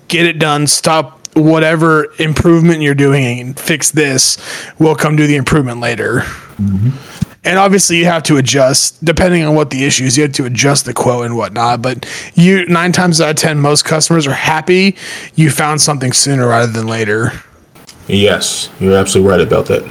[0.09, 0.66] get it done.
[0.66, 4.38] Stop whatever improvement you're doing fix this.
[4.79, 6.20] We'll come do the improvement later.
[6.59, 6.90] Mm-hmm.
[7.44, 10.16] And obviously, you have to adjust depending on what the issue is.
[10.16, 11.81] You have to adjust the quote and whatnot.
[11.81, 14.96] But you nine times out of ten, most customers are happy
[15.37, 17.33] you found something sooner rather than later.
[18.09, 19.85] Yes, you're absolutely right about that.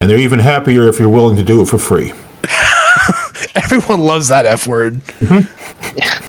[0.00, 2.12] And they're even happier if you're willing to do it for free.
[3.62, 4.94] Everyone loves that F word.
[5.20, 5.54] Mm-hmm.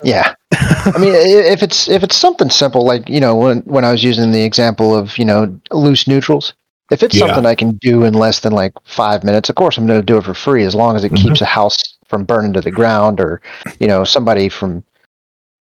[0.02, 0.34] Yeah.
[0.52, 4.02] I mean, if it's if it's something simple like you know when when I was
[4.02, 6.54] using the example of you know loose neutrals,
[6.90, 7.26] if it's yeah.
[7.26, 10.06] something I can do in less than like five minutes, of course I'm going to
[10.06, 11.28] do it for free as long as it mm-hmm.
[11.28, 11.76] keeps a house
[12.08, 13.42] from burning to the ground or
[13.78, 14.82] you know somebody from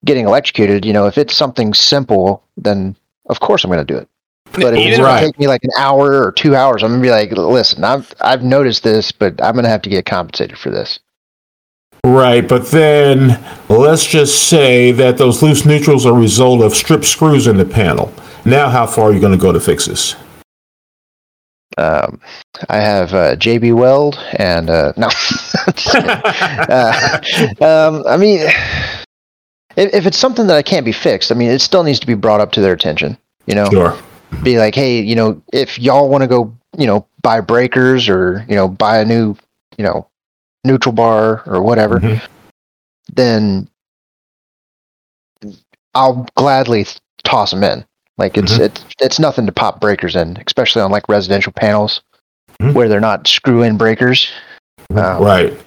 [0.06, 0.86] getting electrocuted.
[0.86, 4.08] You know, if it's something simple, then of course I'm going to do it.
[4.54, 5.06] But if it's right.
[5.06, 7.32] going to take me like an hour or two hours, I'm going to be like,
[7.32, 11.00] listen, I've I've noticed this, but I'm going to have to get compensated for this.
[12.10, 17.06] Right, but then let's just say that those loose neutrals are a result of stripped
[17.06, 18.12] screws in the panel.
[18.46, 20.16] Now, how far are you going to go to fix this?
[21.78, 22.20] Um,
[22.68, 25.08] I have uh, JB Weld and uh, no.
[25.94, 27.20] uh,
[27.62, 28.40] um, I mean,
[29.76, 32.08] if, if, it's something that I can't be fixed, I mean, it still needs to
[32.08, 33.20] be brought up to their attention.
[33.46, 33.98] You know, sure.
[34.42, 38.44] Be like, hey, you know, if y'all want to go, you know, buy breakers or
[38.50, 39.36] you know, buy a new,
[39.78, 40.09] you know,
[40.64, 42.26] neutral bar or whatever, mm-hmm.
[43.14, 43.70] then
[45.96, 46.86] I'll gladly
[47.24, 47.86] toss them in.
[48.18, 48.64] Like it's mm-hmm.
[48.64, 52.02] it's it's nothing to pop breakers in, especially on like residential panels
[52.62, 52.74] mm-hmm.
[52.74, 54.30] where they're not screw in breakers.
[54.92, 55.58] Um, right.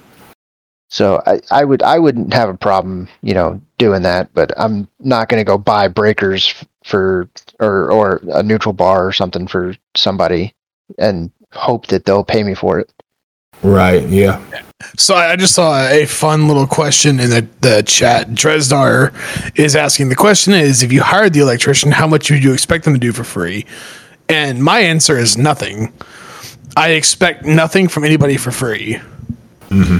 [0.90, 4.86] So I, I would I wouldn't have a problem, you know, doing that, but I'm
[5.00, 9.74] not going to go buy breakers for or or a neutral bar or something for
[9.96, 10.52] somebody
[10.98, 12.92] and hope that they'll pay me for it.
[13.62, 14.06] Right.
[14.08, 14.42] Yeah.
[14.96, 18.34] So I just saw a fun little question in the, the chat.
[18.34, 19.12] Dresdar
[19.54, 22.84] is asking the question is if you hired the electrician, how much would you expect
[22.84, 23.64] them to do for free?
[24.28, 25.92] And my answer is nothing.
[26.76, 29.00] I expect nothing from anybody for free.
[29.68, 29.98] Mm-hmm.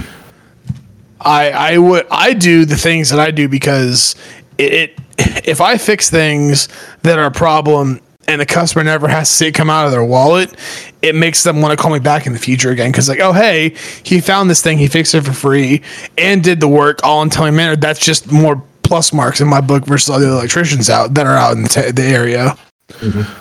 [1.21, 4.15] I I would I do the things that I do because
[4.57, 4.99] it, it
[5.47, 6.67] if I fix things
[7.03, 9.91] that are a problem and the customer never has to see it come out of
[9.91, 10.55] their wallet,
[11.01, 12.91] it makes them want to call me back in the future again.
[12.91, 15.81] Cause like, oh, hey, he found this thing, he fixed it for free
[16.17, 17.75] and did the work all in timely manner.
[17.75, 21.35] That's just more plus marks in my book versus all the electricians out that are
[21.35, 22.57] out in the, t- the area.
[22.89, 23.31] Mm-hmm.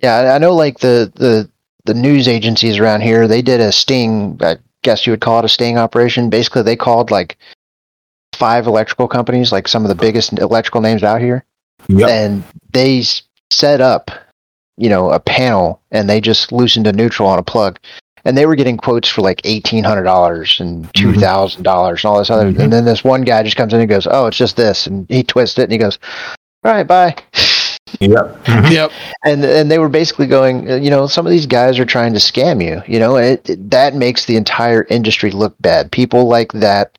[0.00, 1.50] Yeah, I know like the, the,
[1.84, 5.44] the news agencies around here, they did a sting, I guess you would call it
[5.44, 6.30] a sting operation.
[6.30, 7.36] Basically, they called like
[8.34, 11.44] five electrical companies, like some of the biggest electrical names out here
[11.88, 12.08] Yep.
[12.08, 13.02] And they
[13.50, 14.10] set up,
[14.76, 17.78] you know, a panel and they just loosened a neutral on a plug.
[18.24, 20.90] And they were getting quotes for like eighteen hundred dollars and mm-hmm.
[20.92, 22.50] two thousand dollars and all this other.
[22.50, 22.60] Mm-hmm.
[22.60, 25.06] And then this one guy just comes in and goes, "Oh, it's just this," and
[25.08, 25.98] he twists it and he goes,
[26.64, 27.16] "All right, bye."
[28.00, 28.44] Yep.
[28.44, 28.72] Mm-hmm.
[28.72, 28.92] Yep.
[29.24, 32.12] And and they were basically going, uh, you know, some of these guys are trying
[32.12, 32.82] to scam you.
[32.86, 35.90] You know, it, it that makes the entire industry look bad.
[35.90, 36.98] People like that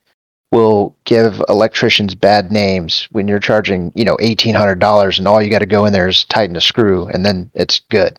[0.52, 5.42] will give electricians bad names when you're charging, you know, eighteen hundred dollars, and all
[5.42, 8.18] you got to go in there is tighten a screw, and then it's good.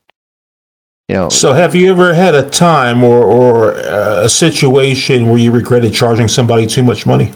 [1.08, 1.30] You know.
[1.30, 5.94] So, have you ever had a time or or uh, a situation where you regretted
[5.94, 7.32] charging somebody too much money?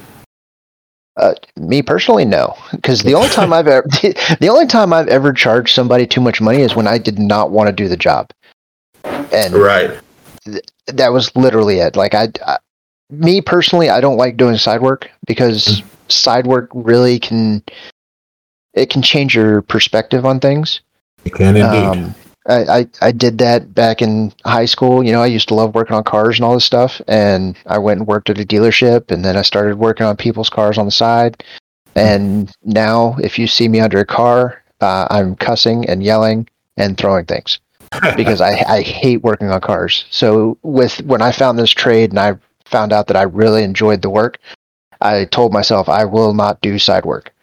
[1.17, 3.87] Uh, me personally, no, because the only time I've ever
[4.39, 7.51] the only time I've ever charged somebody too much money is when I did not
[7.51, 8.31] want to do the job,
[9.03, 9.99] and right.
[10.43, 11.95] Th- that was literally it.
[11.95, 12.57] Like I, I
[13.09, 16.11] me personally, I don't like doing side work because mm.
[16.11, 17.63] side work really can
[18.73, 20.81] it can change your perspective on things.
[21.23, 21.85] It can indeed.
[21.85, 22.15] Um,
[22.47, 25.03] I, I, I did that back in high school.
[25.03, 27.01] You know, I used to love working on cars and all this stuff.
[27.07, 30.49] And I went and worked at a dealership, and then I started working on people's
[30.49, 31.43] cars on the side.
[31.95, 36.97] And now, if you see me under a car, uh, I'm cussing and yelling and
[36.97, 37.59] throwing things
[38.17, 40.05] because I, I hate working on cars.
[40.11, 44.01] So with when I found this trade and I found out that I really enjoyed
[44.01, 44.39] the work,
[45.01, 47.33] I told myself I will not do side work.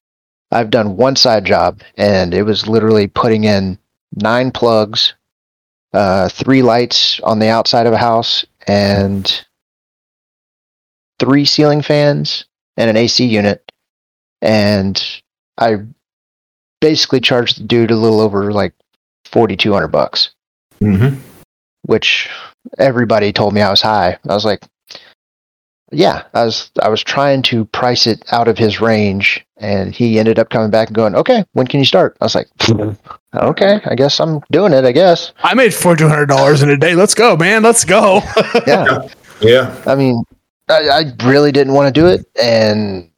[0.50, 3.78] I've done one side job, and it was literally putting in
[4.14, 5.14] nine plugs,
[5.94, 9.44] uh, three lights on the outside of a house, and
[11.18, 12.44] three ceiling fans
[12.76, 13.70] and an AC unit.
[14.42, 15.02] And
[15.56, 15.78] I
[16.80, 18.74] basically charged the dude a little over like
[19.24, 20.30] forty two hundred bucks,
[20.80, 21.18] mm-hmm.
[21.82, 22.28] which
[22.78, 24.18] everybody told me I was high.
[24.28, 24.62] I was like,
[25.92, 30.18] yeah, I was I was trying to price it out of his range, and he
[30.18, 32.48] ended up coming back and going, "Okay, when can you start?" I was like,
[33.34, 34.84] okay, I guess I'm doing it.
[34.84, 36.94] I guess I made fourteen hundred dollars in a day.
[36.94, 37.62] Let's go, man.
[37.62, 38.20] Let's go.
[38.66, 39.06] yeah.
[39.40, 39.82] Yeah.
[39.86, 40.24] I mean,
[40.68, 43.10] I, I really didn't want to do it, and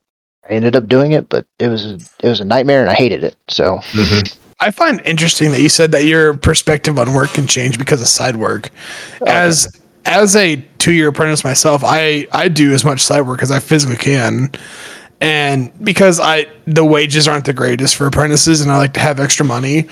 [0.48, 3.22] I ended up doing it, but it was it was a nightmare, and I hated
[3.24, 3.36] it.
[3.48, 4.36] So Mhm.
[4.60, 8.08] I find interesting that you said that your perspective on work can change because of
[8.08, 8.70] side work.
[9.26, 9.68] As
[10.06, 13.60] as a two year apprentice myself, I I do as much side work as I
[13.60, 14.50] physically can,
[15.20, 19.20] and because I the wages aren't the greatest for apprentices, and I like to have
[19.20, 19.88] extra money.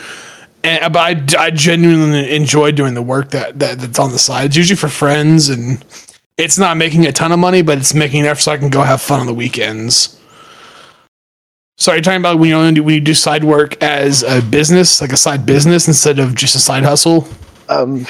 [0.64, 4.46] And, but I, I genuinely enjoy doing the work that, that that's on the side.
[4.46, 5.84] It's usually for friends, and
[6.38, 8.82] it's not making a ton of money, but it's making enough so I can go
[8.82, 10.20] have fun on the weekends.
[11.78, 14.22] So are you talking about when you only do, when you do side work as
[14.22, 17.26] a business, like a side business instead of just a side hustle?
[17.68, 18.06] Um,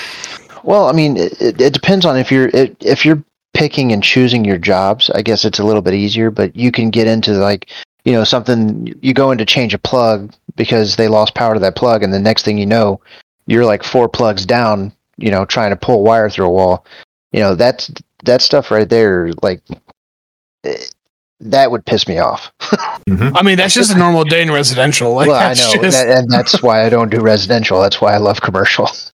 [0.64, 3.22] well, I mean, it, it, it depends on if you're it, if you're
[3.54, 5.10] picking and choosing your jobs.
[5.10, 7.70] I guess it's a little bit easier, but you can get into like
[8.04, 8.94] you know something.
[9.02, 12.12] You go in to change a plug because they lost power to that plug, and
[12.12, 13.00] the next thing you know,
[13.46, 14.92] you're like four plugs down.
[15.18, 16.86] You know, trying to pull wire through a wall.
[17.32, 17.90] You know, that's
[18.24, 19.30] that stuff right there.
[19.42, 19.62] Like
[20.64, 20.76] eh,
[21.40, 22.52] that would piss me off.
[22.60, 25.12] I mean, that's just a normal day in residential.
[25.12, 27.80] Like, well, I know, just- that, and that's why I don't do residential.
[27.80, 28.88] That's why I love commercial.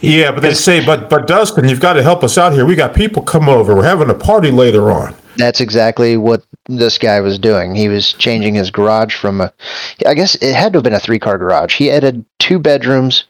[0.00, 2.66] Yeah, but they say, but but Dustin, you've got to help us out here.
[2.66, 3.74] We got people come over.
[3.74, 5.14] We're having a party later on.
[5.36, 7.74] That's exactly what this guy was doing.
[7.74, 9.52] He was changing his garage from a,
[10.06, 11.76] I guess it had to have been a three car garage.
[11.76, 13.24] He added two bedrooms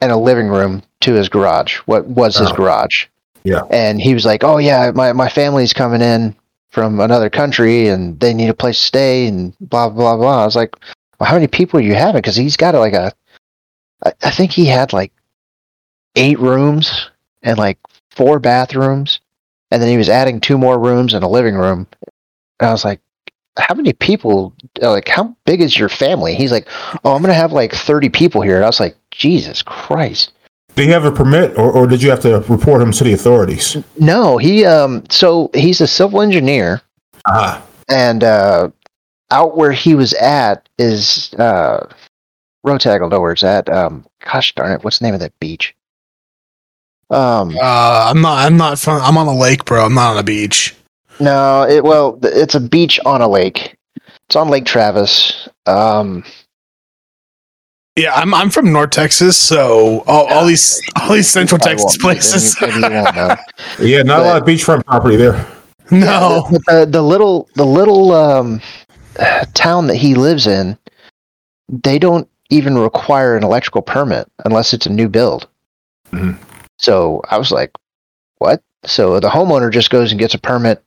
[0.00, 2.54] and a living room to his garage, what was his Oh.
[2.54, 3.06] garage.
[3.44, 3.62] Yeah.
[3.70, 6.34] And he was like, oh, yeah, my, my family's coming in
[6.70, 10.42] from another country and they need a place to stay and blah, blah, blah.
[10.42, 10.74] I was like,
[11.20, 12.18] well, how many people are you having?
[12.20, 13.12] Because he's got like a,
[14.04, 15.12] I, I think he had like
[16.16, 17.10] eight rooms
[17.42, 17.78] and like
[18.10, 19.20] four bathrooms
[19.70, 21.86] and then he was adding two more rooms and a living room.
[22.60, 23.00] And I was like,
[23.58, 24.54] "How many people?
[24.80, 26.68] Like, how big is your family?" He's like,
[27.04, 30.32] "Oh, I'm gonna have like 30 people here." And I was like, "Jesus Christ!"
[30.74, 33.14] Did he have a permit, or, or did you have to report him to the
[33.14, 33.76] authorities?
[33.98, 36.82] No, he um, so he's a civil engineer,
[37.26, 38.70] Ah, and uh,
[39.30, 41.86] out where he was at is uh,
[42.64, 43.68] Rotag will know where it's at.
[43.68, 45.74] Um, gosh darn it, what's the name of that beach?
[47.10, 48.44] Um, uh, I'm not.
[48.44, 48.78] I'm not.
[48.78, 49.00] Fun.
[49.02, 49.84] I'm on a lake, bro.
[49.84, 50.74] I'm not on a beach.
[51.20, 53.76] No, it well, it's a beach on a lake.
[54.28, 55.48] It's on Lake Travis.
[55.66, 56.24] Um,
[57.96, 58.34] Yeah, I'm.
[58.34, 62.56] I'm from North Texas, so all, all these all these Central Texas places.
[62.60, 63.36] Maybe, maybe you won't know.
[63.80, 65.46] yeah, not a lot of beachfront property there.
[65.92, 68.60] no, the, the, the little the little um,
[69.54, 70.76] town that he lives in,
[71.68, 75.48] they don't even require an electrical permit unless it's a new build.
[76.12, 76.36] Mhm.
[76.78, 77.72] So I was like,
[78.38, 80.82] "What?" So the homeowner just goes and gets a permit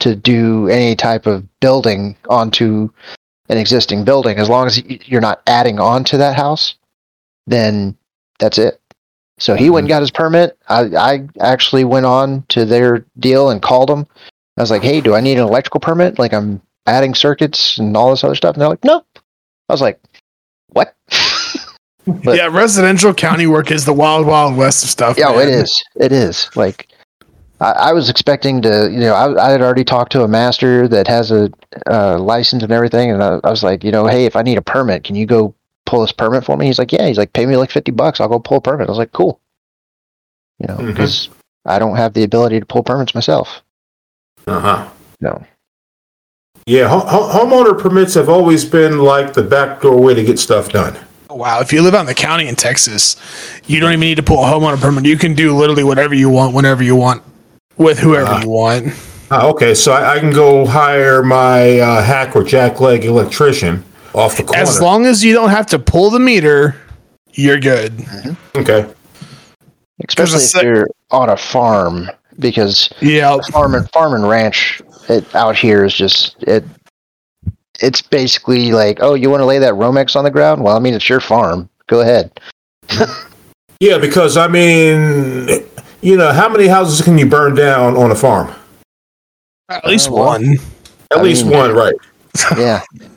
[0.00, 2.90] to do any type of building onto
[3.48, 6.74] an existing building, as long as you're not adding on to that house.
[7.46, 7.96] Then
[8.38, 8.80] that's it.
[9.38, 9.96] So he went and mm-hmm.
[9.96, 10.58] got his permit.
[10.68, 14.06] I, I actually went on to their deal and called them.
[14.56, 16.18] I was like, hey, do I need an electrical permit?
[16.18, 18.54] Like I'm adding circuits and all this other stuff.
[18.54, 19.04] And they're like, no.
[19.68, 20.00] I was like,
[20.68, 20.94] what?
[22.06, 25.16] but- yeah, residential county work is the wild, wild west of stuff.
[25.18, 25.48] yeah, man.
[25.48, 25.84] it is.
[25.96, 26.50] It is.
[26.56, 26.88] Like
[27.60, 30.86] I, I was expecting to, you know, I, I had already talked to a master
[30.88, 31.50] that has a
[31.90, 33.10] uh, license and everything.
[33.10, 35.24] And I, I was like, you know, hey, if I need a permit, can you
[35.26, 35.54] go
[35.86, 36.66] pull this permit for me?
[36.66, 37.06] He's like, yeah.
[37.06, 38.20] He's like, pay me like 50 bucks.
[38.20, 38.88] I'll go pull a permit.
[38.88, 39.40] I was like, cool.
[40.58, 41.28] You know, because
[41.66, 43.62] I don't have the ability to pull permits myself.
[44.46, 44.88] Uh huh.
[45.20, 45.44] No.
[46.66, 50.70] Yeah, ho- ho- homeowner permits have always been like the backdoor way to get stuff
[50.70, 50.96] done.
[51.34, 53.16] Wow, if you live out in the county in Texas,
[53.66, 55.04] you don't even need to pull a homeowner permit.
[55.04, 57.22] You can do literally whatever you want, whenever you want,
[57.76, 58.40] with whoever Ah.
[58.42, 58.92] you want.
[59.30, 63.82] Ah, okay, so I, I can go hire my uh, hack or jackleg electrician
[64.14, 64.62] off the corner.
[64.62, 66.76] As long as you don't have to pull the meter,
[67.32, 67.92] you're good.
[68.54, 68.88] okay.
[70.08, 75.34] Especially if sec- you're on a farm, because Yeah, farm and farm and ranch it,
[75.34, 76.64] out here is just it.
[77.80, 80.62] It's basically like, oh, you want to lay that Romex on the ground?
[80.62, 81.68] Well, I mean, it's your farm.
[81.86, 82.38] Go ahead.
[83.80, 85.48] Yeah, because I mean,
[86.00, 88.54] you know, how many houses can you burn down on a farm?
[89.68, 90.52] at least Uh, one.
[91.10, 91.94] At I least mean- one, right?
[92.56, 93.08] Yeah, You're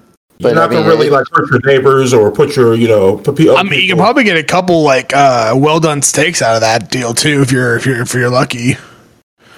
[0.41, 3.18] But, not I mean, gonna really like hurt your neighbors or put your, you know,
[3.18, 6.41] put pe- I mean, you can probably get a couple like uh, well done steaks
[6.41, 8.78] out of that deal too, if you're if you're if you're lucky.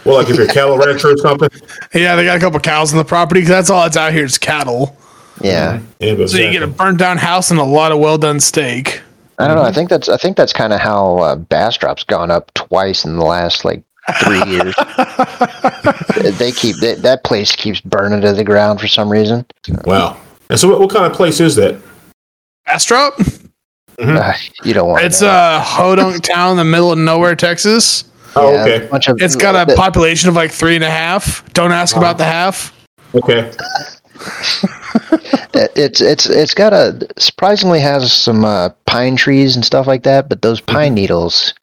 [0.06, 1.50] Well, like if you're a cattle rancher or something.
[1.94, 4.26] Yeah, they got a couple cows on the property 'cause that's all that's out here
[4.26, 4.96] is cattle.
[5.42, 5.80] yeah.
[6.00, 8.40] Yeah, but So you get a burnt down house and a lot of well done
[8.40, 9.02] steak.
[9.38, 9.64] I don't know.
[9.64, 13.18] I think that's I think that's kind of how uh, Bastrop's gone up twice in
[13.18, 13.82] the last like
[14.22, 14.76] three years.
[16.38, 19.46] they keep that that place keeps burning to the ground for some reason.
[19.86, 20.18] wow.
[20.50, 21.80] And so, what, what kind of place is that?
[22.66, 23.16] Bastrop?
[23.18, 24.18] Mm-hmm.
[24.18, 24.34] Uh,
[24.64, 25.04] you don't want.
[25.04, 28.04] It's a hodunk town in the middle of nowhere, Texas.
[28.36, 29.12] Oh, yeah, okay.
[29.12, 31.44] Of, it's got a population of like three and a half.
[31.54, 32.02] Don't ask wow.
[32.02, 32.74] about the half.
[33.16, 33.52] Okay.
[35.54, 40.30] it's it's it's got a surprisingly has some uh, pine trees and stuff like that,
[40.30, 40.96] but those pine mm-hmm.
[40.96, 41.54] needles,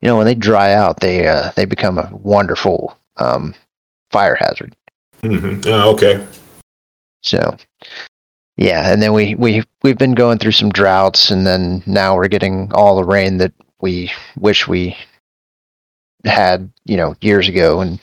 [0.00, 3.54] you know, when they dry out, they uh, they become a wonderful um,
[4.10, 4.74] fire hazard.
[5.22, 5.68] Mm-hmm.
[5.68, 6.26] Oh, okay.
[7.22, 7.56] So,
[8.56, 12.28] yeah, and then we we we've been going through some droughts, and then now we're
[12.28, 14.96] getting all the rain that we wish we
[16.24, 18.00] had, you know, years ago, and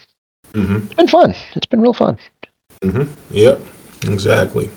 [0.54, 0.86] mm-hmm.
[0.86, 1.36] it's been fun.
[1.56, 2.18] It's been real fun.
[2.82, 3.34] Mm-hmm.
[3.34, 3.62] Yep.
[4.04, 4.70] Exactly.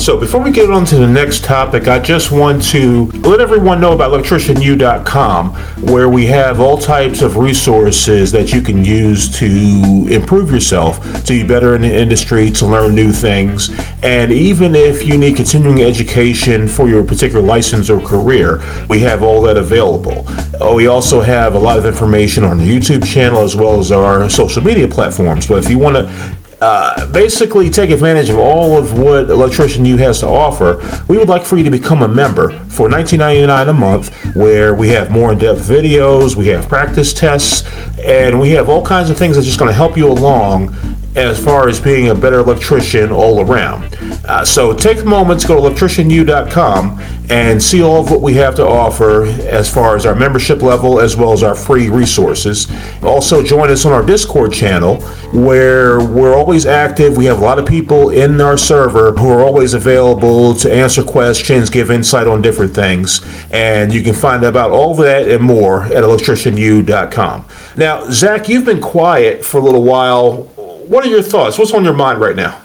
[0.00, 3.82] So before we get on to the next topic, I just want to let everyone
[3.82, 5.50] know about electricianu.com,
[5.92, 11.34] where we have all types of resources that you can use to improve yourself, to
[11.34, 13.68] be better in the industry, to learn new things,
[14.02, 19.22] and even if you need continuing education for your particular license or career, we have
[19.22, 20.26] all that available.
[20.62, 23.92] Uh, we also have a lot of information on the YouTube channel as well as
[23.92, 25.46] our social media platforms.
[25.46, 29.96] But if you want to uh, basically take advantage of all of what Electrician U
[29.96, 30.76] has to offer,
[31.08, 34.88] we would like for you to become a member for $19.99 a month, where we
[34.88, 37.66] have more in-depth videos, we have practice tests,
[37.98, 40.68] and we have all kinds of things that's just going to help you along
[41.16, 43.96] as far as being a better electrician all around.
[44.24, 47.00] Uh, so take a moment to go to electricianu.com
[47.30, 51.00] and see all of what we have to offer as far as our membership level
[51.00, 52.66] as well as our free resources.
[53.02, 55.00] Also, join us on our Discord channel
[55.32, 57.16] where we're always active.
[57.16, 61.04] We have a lot of people in our server who are always available to answer
[61.04, 63.20] questions, give insight on different things,
[63.52, 67.46] and you can find out about all that and more at electricianu.com.
[67.76, 70.49] Now, Zach, you've been quiet for a little while
[70.90, 71.56] what are your thoughts?
[71.56, 72.60] What's on your mind right now?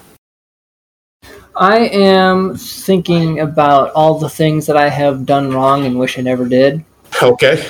[1.55, 6.21] I am thinking about all the things that I have done wrong and wish I
[6.21, 6.83] never did.
[7.21, 7.63] Okay.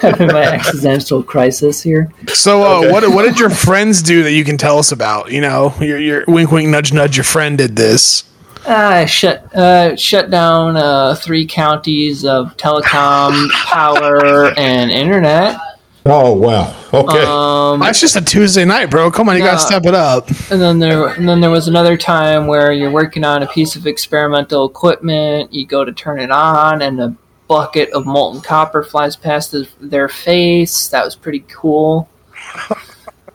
[0.00, 2.12] Having my existential crisis here.
[2.28, 2.92] So, uh, okay.
[2.92, 5.32] what what did your friends do that you can tell us about?
[5.32, 7.16] You know, your your wink wink nudge nudge.
[7.16, 8.22] Your friend did this.
[8.66, 15.58] I uh, shut uh, shut down uh, three counties of telecom, power, and internet.
[16.06, 16.74] Oh wow.
[16.92, 17.24] Okay.
[17.24, 19.10] Um, That's just a Tuesday night, bro.
[19.10, 20.28] Come on, you gotta step it up.
[20.50, 23.76] And then there, and then there was another time where you're working on a piece
[23.76, 25.52] of experimental equipment.
[25.52, 27.14] You go to turn it on, and a
[27.46, 30.88] bucket of molten copper flies past the, their face.
[30.88, 32.08] That was pretty cool.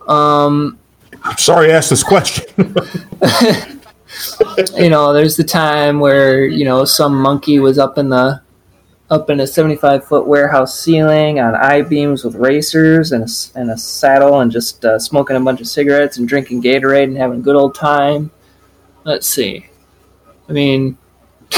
[0.07, 0.79] Um,
[1.23, 2.45] I'm sorry I asked this question.
[4.77, 8.41] you know, there's the time where you know some monkey was up in the
[9.09, 13.71] up in a 75 foot warehouse ceiling on I beams with racers and a, and
[13.71, 17.39] a saddle and just uh, smoking a bunch of cigarettes and drinking Gatorade and having
[17.39, 18.31] a good old time.
[19.03, 19.67] Let's see.
[20.47, 20.97] I mean,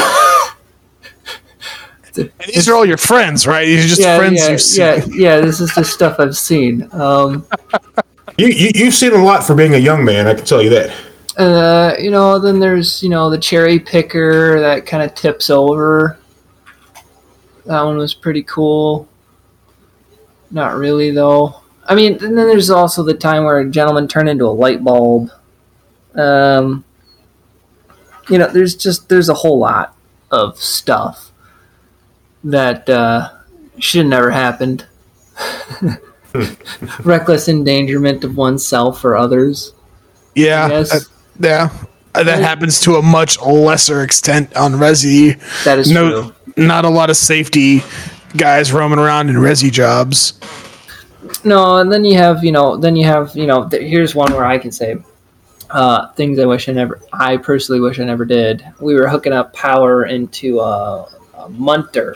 [2.13, 3.65] these are all your friends, right?
[3.65, 4.81] These are just yeah, friends yeah, you've seen.
[4.81, 6.89] Yeah, yeah, this is just stuff I've seen.
[6.91, 7.47] Um,
[8.37, 10.71] you, you, you've seen a lot for being a young man, I can tell you
[10.71, 10.93] that.
[11.37, 16.17] Uh, you know, then there's, you know, the cherry picker that kind of tips over
[17.65, 19.07] that one was pretty cool.
[20.51, 21.61] Not really though.
[21.87, 24.83] I mean, and then there's also the time where a gentleman turned into a light
[24.83, 25.29] bulb.
[26.15, 26.83] Um,
[28.29, 29.95] you know, there's just there's a whole lot
[30.31, 31.31] of stuff
[32.43, 33.29] that uh,
[33.79, 34.85] should have never happened.
[37.03, 39.73] Reckless endangerment of oneself or others.
[40.33, 40.99] Yeah, uh,
[41.39, 41.69] yeah,
[42.23, 45.39] that happens to a much lesser extent on Resi.
[45.63, 47.81] That is no, true not a lot of safety
[48.37, 50.39] guys roaming around in resi jobs.
[51.43, 54.31] No, and then you have you know then you have you know th- here's one
[54.33, 54.97] where I can say
[55.69, 58.65] uh, things I wish I never I personally wish I never did.
[58.79, 62.15] We were hooking up power into a, a Munter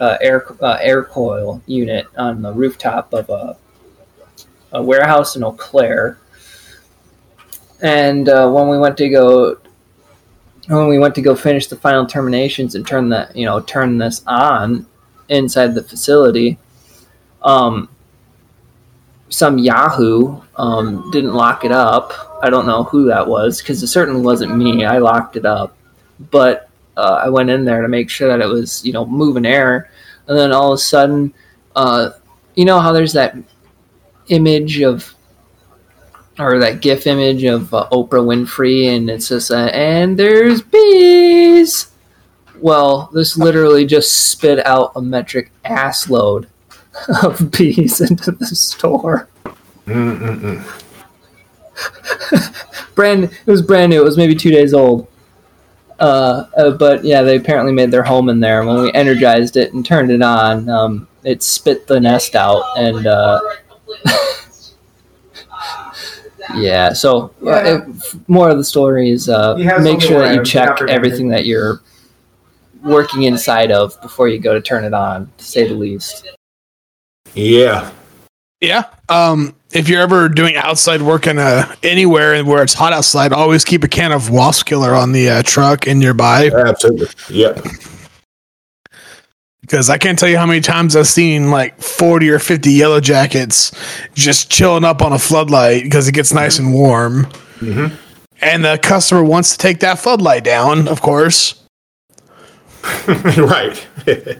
[0.00, 3.56] uh, air uh, air coil unit on the rooftop of a,
[4.72, 6.18] a warehouse in Eau Claire.
[7.82, 9.58] And uh, when we went to go
[10.68, 13.98] when we went to go finish the final terminations and turn that you know turn
[13.98, 14.86] this on
[15.28, 16.58] inside the facility
[17.42, 17.88] um,
[19.28, 22.38] some yahoo um, didn't lock it up.
[22.42, 24.84] I don't know who that was because it certainly wasn't me.
[24.84, 25.76] I locked it up.
[26.30, 29.46] But uh, i went in there to make sure that it was you know moving
[29.46, 29.90] air
[30.28, 31.32] and then all of a sudden
[31.76, 32.10] uh,
[32.54, 33.36] you know how there's that
[34.28, 35.13] image of
[36.38, 41.90] or that GIF image of uh, Oprah Winfrey, and it's just uh, and there's bees.
[42.60, 46.48] Well, this literally just spit out a metric ass load
[47.22, 49.28] of bees into the store.
[52.94, 54.00] brand, it was brand new.
[54.00, 55.08] It was maybe two days old.
[55.98, 58.64] Uh, uh, but yeah, they apparently made their home in there.
[58.64, 63.06] When we energized it and turned it on, um, it spit the nest out, and
[63.06, 63.40] uh,
[66.54, 66.92] yeah.
[66.92, 71.28] So uh, if, more of the story is uh, make sure that you check everything
[71.28, 71.80] that you're
[72.82, 76.28] working inside of before you go to turn it on, to say the least.
[77.34, 77.90] Yeah.
[78.60, 78.84] Yeah.
[79.08, 83.64] Um, if you're ever doing outside work in a, anywhere where it's hot outside, always
[83.64, 86.50] keep a can of wasp killer on the uh, truck in nearby.
[86.50, 87.08] Absolutely.
[87.28, 87.60] Yeah.
[89.64, 93.00] Because I can't tell you how many times I've seen like 40 or 50 yellow
[93.00, 93.72] jackets
[94.12, 97.24] just chilling up on a floodlight because it gets nice and warm.
[97.60, 97.94] Mm-hmm.
[98.42, 101.62] And the customer wants to take that floodlight down, of course.
[103.08, 103.86] right.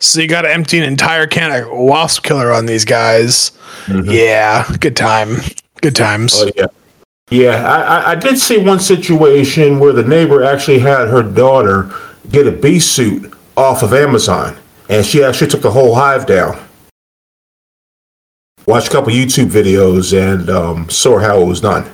[0.00, 3.50] so you got to empty an entire can of wasp killer on these guys.
[3.84, 4.10] Mm-hmm.
[4.10, 5.36] Yeah, good time.
[5.82, 6.32] Good times.
[6.36, 6.66] Oh, yeah.
[7.30, 11.94] Yeah, I, I did see one situation where the neighbor actually had her daughter
[12.30, 14.56] get a bee suit off of Amazon,
[14.88, 16.58] and she actually took the whole hive down.
[18.66, 21.90] Watched a couple YouTube videos and um, saw how it was done.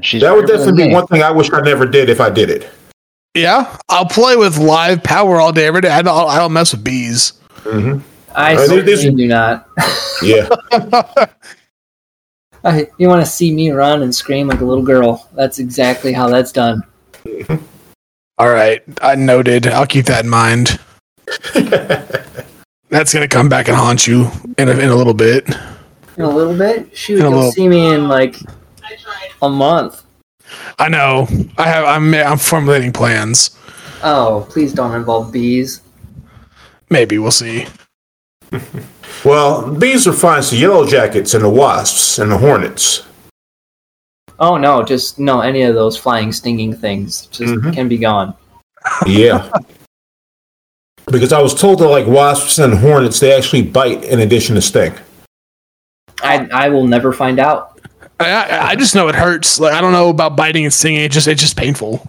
[0.00, 2.50] She's that would definitely be one thing I wish I never did if I did
[2.50, 2.70] it.
[3.34, 5.88] Yeah, I'll play with live power all day, every day.
[5.90, 7.32] I don't, I don't mess with bees.
[7.64, 8.00] Mm-hmm.
[8.34, 9.68] I uh, certainly do not.
[10.22, 10.48] Yeah.
[12.64, 15.28] I, you want to see me run and scream like a little girl?
[15.34, 16.82] That's exactly how that's done.
[18.36, 19.68] All right, I noted.
[19.68, 20.80] I'll keep that in mind.
[22.88, 24.28] that's gonna come back and haunt you
[24.58, 25.48] in a, in a little bit.
[26.16, 27.52] In a little bit, shoot, you'll little...
[27.52, 28.36] see me in like
[29.40, 30.02] a month.
[30.78, 31.28] I know.
[31.58, 31.84] I have.
[31.84, 32.12] I'm.
[32.12, 33.56] I'm formulating plans.
[34.02, 35.80] Oh, please don't involve bees.
[36.90, 37.66] Maybe we'll see.
[39.24, 40.42] well, bees are fine.
[40.42, 43.04] So yellow jackets and the wasps and the hornets.
[44.38, 45.40] Oh no, just no.
[45.40, 47.70] Any of those flying, stinging things just mm-hmm.
[47.70, 48.34] can be gone.
[49.06, 49.50] Yeah.
[51.06, 54.62] because I was told that like wasps and hornets, they actually bite in addition to
[54.62, 54.94] sting.
[56.22, 57.80] I I will never find out.
[58.20, 59.60] I, I just know it hurts.
[59.60, 61.00] Like I don't know about biting and stinging.
[61.00, 62.06] It just it's just painful.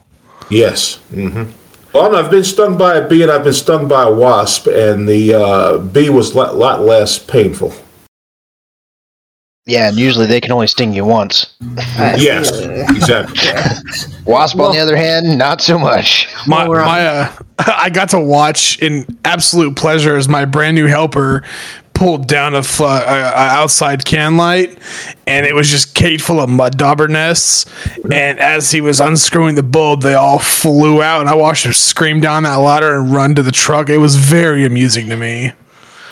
[0.49, 0.99] Yes.
[1.11, 1.51] Mm-hmm.
[1.93, 5.07] Well, I've been stung by a bee and I've been stung by a wasp, and
[5.07, 7.73] the uh, bee was a lot, lot less painful.
[9.67, 11.55] Yeah, and usually they can only sting you once.
[11.97, 12.51] yes,
[12.91, 14.13] exactly.
[14.31, 16.27] Wasp, well, on the other hand, not so much.
[16.45, 21.43] My, my uh, I got to watch in absolute pleasure as my brand new helper
[21.95, 24.77] pulled down a, fl- uh, outside can light,
[25.25, 27.65] and it was just cake full of mud dauber nests.
[28.11, 31.73] And as he was unscrewing the bulb, they all flew out, and I watched him
[31.73, 33.89] scream down that ladder and run to the truck.
[33.89, 35.53] It was very amusing to me.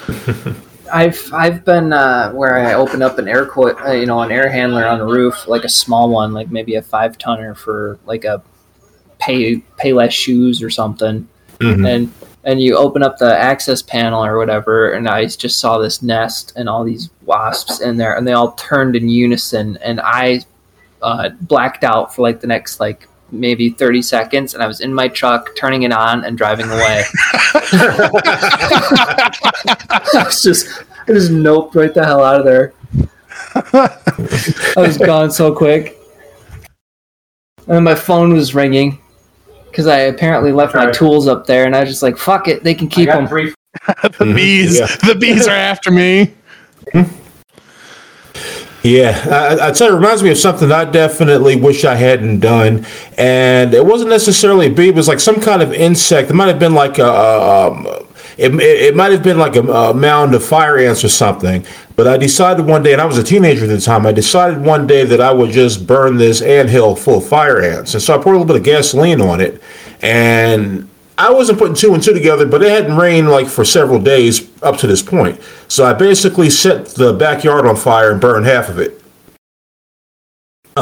[0.94, 4.32] I've I've been uh, where I open up an air co- uh, you know an
[4.32, 7.98] air handler on the roof, like a small one, like maybe a five tonner for
[8.06, 8.44] like a
[9.18, 11.28] pay Payless shoes or something,
[11.58, 11.86] mm-hmm.
[11.86, 12.14] and
[12.44, 16.54] and you open up the access panel or whatever, and I just saw this nest
[16.56, 20.42] and all these wasps in there, and they all turned in unison, and I
[21.02, 24.94] uh, blacked out for like the next like maybe 30 seconds, and I was in
[24.94, 27.04] my truck turning it on and driving away.
[29.94, 30.68] I was just,
[31.08, 32.74] I just noped right the hell out of there.
[33.56, 35.98] I was gone so quick.
[37.68, 39.00] And my phone was ringing
[39.70, 42.64] because I apparently left my tools up there, and I was just like, "Fuck it,
[42.64, 43.54] they can keep them." the
[43.84, 44.36] mm-hmm.
[44.36, 44.88] bees, yeah.
[45.08, 46.34] the bees are after me.
[48.84, 52.86] Yeah, I, I'd say it reminds me of something I definitely wish I hadn't done,
[53.18, 54.90] and it wasn't necessarily a bee.
[54.90, 56.30] It was like some kind of insect.
[56.30, 57.88] It might have been like a, um,
[58.38, 61.66] it, it might have been like a, a, mound of fire ants or something.
[61.96, 64.60] But I decided one day, and I was a teenager at the time, I decided
[64.60, 67.94] one day that I would just burn this ant hill full of fire ants.
[67.94, 69.64] And so I poured a little bit of gasoline on it,
[70.02, 70.90] and
[71.24, 74.52] I wasn't putting two and two together, but it hadn't rained like for several days
[74.62, 75.40] up to this point.
[75.70, 79.02] So I basically set the backyard on fire and burned half of it.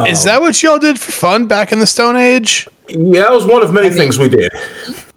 [0.08, 2.68] Is that what y'all did for fun back in the Stone Age?
[2.88, 4.52] Yeah, that was one of many I mean, things we did.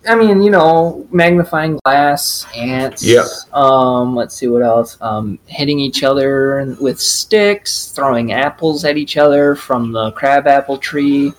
[0.06, 3.02] I mean, you know, magnifying glass, ants.
[3.02, 3.24] Yeah.
[3.54, 4.98] Um, let's see what else.
[5.00, 10.76] Um, hitting each other with sticks, throwing apples at each other from the crab apple
[10.76, 11.32] tree.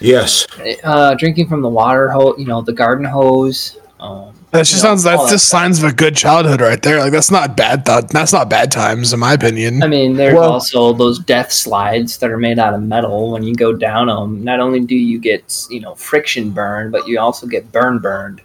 [0.00, 0.46] Yes.
[0.82, 3.78] Uh, drinking from the water hose, you know, the garden hose.
[4.00, 7.00] Um, that just sounds that's just signs of a good childhood right there.
[7.00, 7.84] Like that's not bad.
[7.84, 9.82] Th- that's not bad times in my opinion.
[9.82, 13.32] I mean, there's well, also those death slides that are made out of metal.
[13.32, 17.08] When you go down them, not only do you get you know friction burn, but
[17.08, 18.42] you also get burn burned.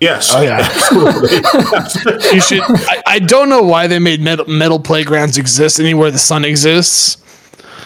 [0.00, 0.32] Yes.
[0.32, 0.60] Oh yeah.
[0.60, 1.38] Absolutely.
[2.34, 2.62] you should.
[2.62, 7.16] I, I, don't know why they made metal, metal playgrounds exist anywhere the sun exists.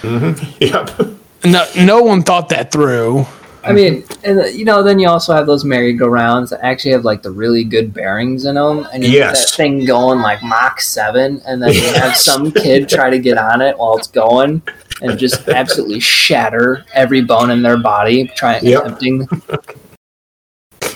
[0.03, 0.51] Mm-hmm.
[0.61, 1.22] Yep.
[1.45, 3.26] No, no one thought that through.
[3.64, 7.05] I mean, and uh, you know, then you also have those merry-go-rounds that actually have
[7.05, 9.38] like the really good bearings in them, and you Yes.
[9.40, 13.20] get that thing going like Mach seven, and then you have some kid try to
[13.20, 14.62] get on it while it's going,
[15.01, 18.80] and just absolutely shatter every bone in their body trying Yep.
[18.84, 19.26] attempting.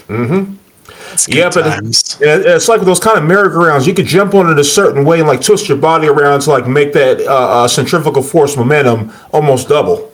[0.09, 0.55] Mm-hmm.
[1.29, 2.19] Yeah, good but- times.
[2.21, 3.87] It's like those kind of merry-go-rounds.
[3.87, 6.51] You could jump on it a certain way and like twist your body around to
[6.51, 10.13] like make that uh, uh, centrifugal force momentum almost double.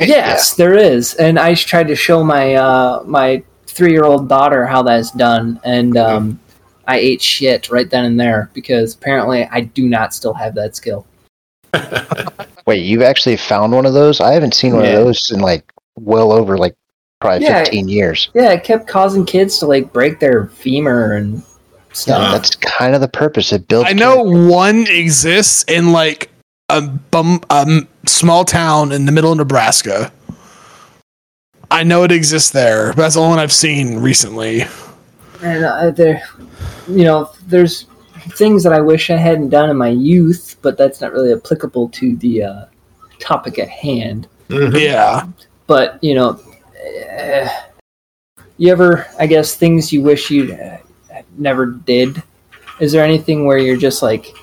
[0.00, 5.10] Yes, there is, and I tried to show my uh, my three-year-old daughter how that's
[5.10, 6.40] done, and um,
[6.86, 10.74] I ate shit right then and there because apparently I do not still have that
[10.76, 11.06] skill.
[12.66, 14.20] Wait, you've actually found one of those?
[14.20, 14.90] I haven't seen one Yeah.
[14.98, 16.74] of those in like well over like
[17.20, 17.60] probably Yeah.
[17.64, 18.30] 15 years.
[18.34, 21.42] Yeah, it kept causing kids to like break their femur and Yeah,
[21.92, 22.32] stuff.
[22.32, 23.52] that's kind of the purpose.
[23.52, 23.86] It built.
[23.86, 26.30] I know one exists in like
[26.72, 30.12] a bum, a m- small town in the middle of Nebraska.
[31.70, 34.64] I know it exists there, but that's the only one I've seen recently.
[35.42, 36.22] And uh, there,
[36.88, 37.86] you know, there's
[38.36, 41.88] things that I wish I hadn't done in my youth, but that's not really applicable
[41.90, 42.64] to the uh,
[43.18, 44.28] topic at hand.
[44.48, 44.78] Mhm.
[44.78, 45.26] Yeah.
[45.66, 46.40] But you know,
[47.18, 47.48] uh,
[48.58, 50.78] you ever, I guess, things you wish you uh,
[51.38, 52.22] never did.
[52.80, 54.34] Is there anything where you're just like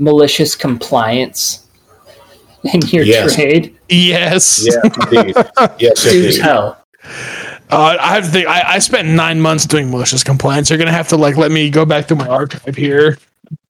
[0.00, 1.66] malicious compliance
[2.72, 3.34] in your Yes.
[3.34, 3.76] trade?
[3.88, 4.66] Yes.
[4.66, 5.36] Yeah, indeed.
[5.78, 6.40] Yes, Do indeed.
[6.40, 6.82] tell.
[7.70, 8.48] Uh, I have to think.
[8.48, 10.70] I, I spent nine months doing malicious compliance.
[10.70, 13.16] You're gonna have to like let me go back through my archive here.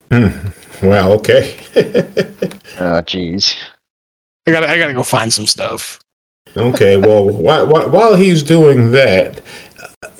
[0.09, 1.57] Well, Okay.
[2.79, 3.55] Oh, jeez.
[4.47, 5.99] I gotta I gotta go find some stuff.
[6.57, 9.41] Okay, well, while, while, while he's doing that,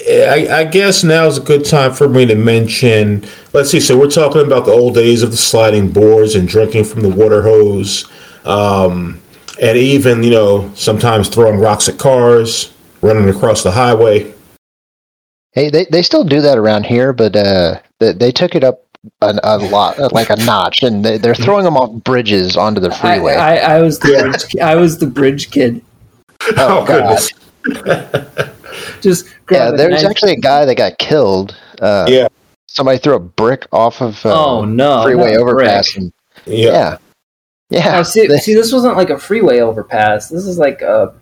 [0.07, 3.25] I, I guess is a good time for me to mention.
[3.53, 3.79] Let's see.
[3.79, 7.09] So we're talking about the old days of the sliding boards and drinking from the
[7.09, 8.09] water hose,
[8.45, 9.21] um,
[9.61, 14.33] and even you know sometimes throwing rocks at cars, running across the highway.
[15.53, 18.85] Hey, they, they still do that around here, but uh, they, they took it up
[19.21, 22.79] a, a lot, uh, like a notch, and they, they're throwing them off bridges onto
[22.79, 23.33] the freeway.
[23.33, 25.83] I, I was the bridge, I was the bridge kid.
[26.57, 27.19] Oh, God.
[27.63, 28.47] goodness!
[29.01, 31.55] Just yeah, grab a there's knife- actually a guy that got killed.
[31.81, 32.27] Uh, Yeah.
[32.67, 35.03] Somebody threw a brick off of uh, Oh no!
[35.03, 35.95] freeway overpass.
[35.97, 36.13] And,
[36.45, 36.71] Yeah.
[36.71, 36.97] yeah.
[37.69, 37.99] Yeah.
[37.99, 40.29] Oh, see, They- see, this wasn't like a freeway overpass.
[40.29, 41.13] This is like a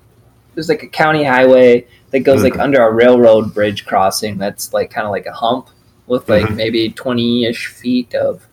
[0.55, 4.37] there's like a county highway that goes like under a railroad bridge crossing.
[4.37, 5.69] That's like kind of like a hump
[6.07, 6.55] with like Mhm.
[6.55, 8.45] maybe twenty ish feet of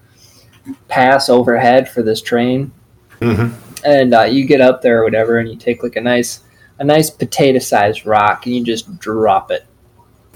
[0.89, 2.73] pass overhead for this train.
[3.21, 3.49] hmm
[3.85, 6.41] And uh, you get up there or whatever, and you take like a nice
[6.79, 9.67] a nice potato sized rock and you just drop it.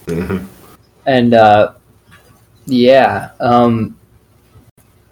[0.07, 0.39] hmm
[1.07, 1.73] and uh,
[2.67, 3.99] yeah, um,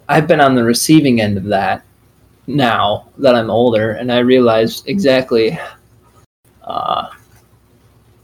[0.07, 1.83] I've been on the receiving end of that
[2.47, 5.59] now that I'm older, and I realize exactly
[6.63, 7.09] uh,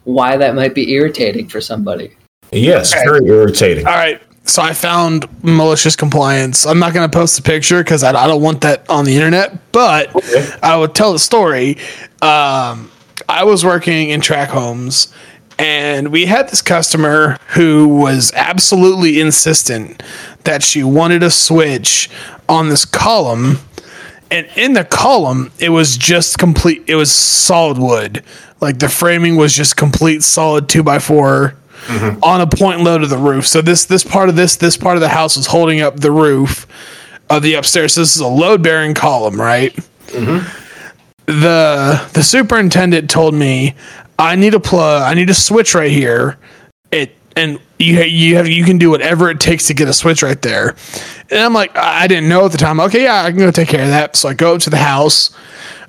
[0.03, 2.15] why that might be irritating for somebody.
[2.51, 3.85] Yes, very irritating.
[3.85, 4.21] All right.
[4.47, 6.67] So I found malicious compliance.
[6.67, 9.15] I'm not going to post a picture because I, I don't want that on the
[9.15, 10.47] internet, but Okay.
[10.61, 11.79] I would tell the story.
[12.21, 12.91] Um,
[13.27, 15.13] I was working in track homes
[15.57, 20.03] and we had this customer who was absolutely insistent
[20.43, 22.09] that she wanted a switch
[22.49, 23.59] on this column.
[24.29, 28.23] And in the column, it was just complete, it was solid wood.
[28.59, 31.55] Like the framing was just complete solid two by 4
[31.85, 32.23] mm-hmm.
[32.23, 33.47] on a point low to the roof.
[33.47, 36.11] So this this part of this this part of the house was holding up the
[36.11, 36.65] roof
[37.29, 37.93] of the upstairs.
[37.93, 39.73] So this is a load bearing column, right?
[40.07, 40.64] Mm-hmm.
[41.25, 43.75] The the superintendent told me
[44.19, 45.01] I need a plug.
[45.01, 46.37] I need a switch right here.
[46.91, 50.23] It and you you have you can do whatever it takes to get a switch
[50.23, 50.75] right there.
[51.29, 52.79] And I'm like I didn't know at the time.
[52.79, 54.15] Okay, yeah, I can go take care of that.
[54.15, 55.35] So I go up to the house.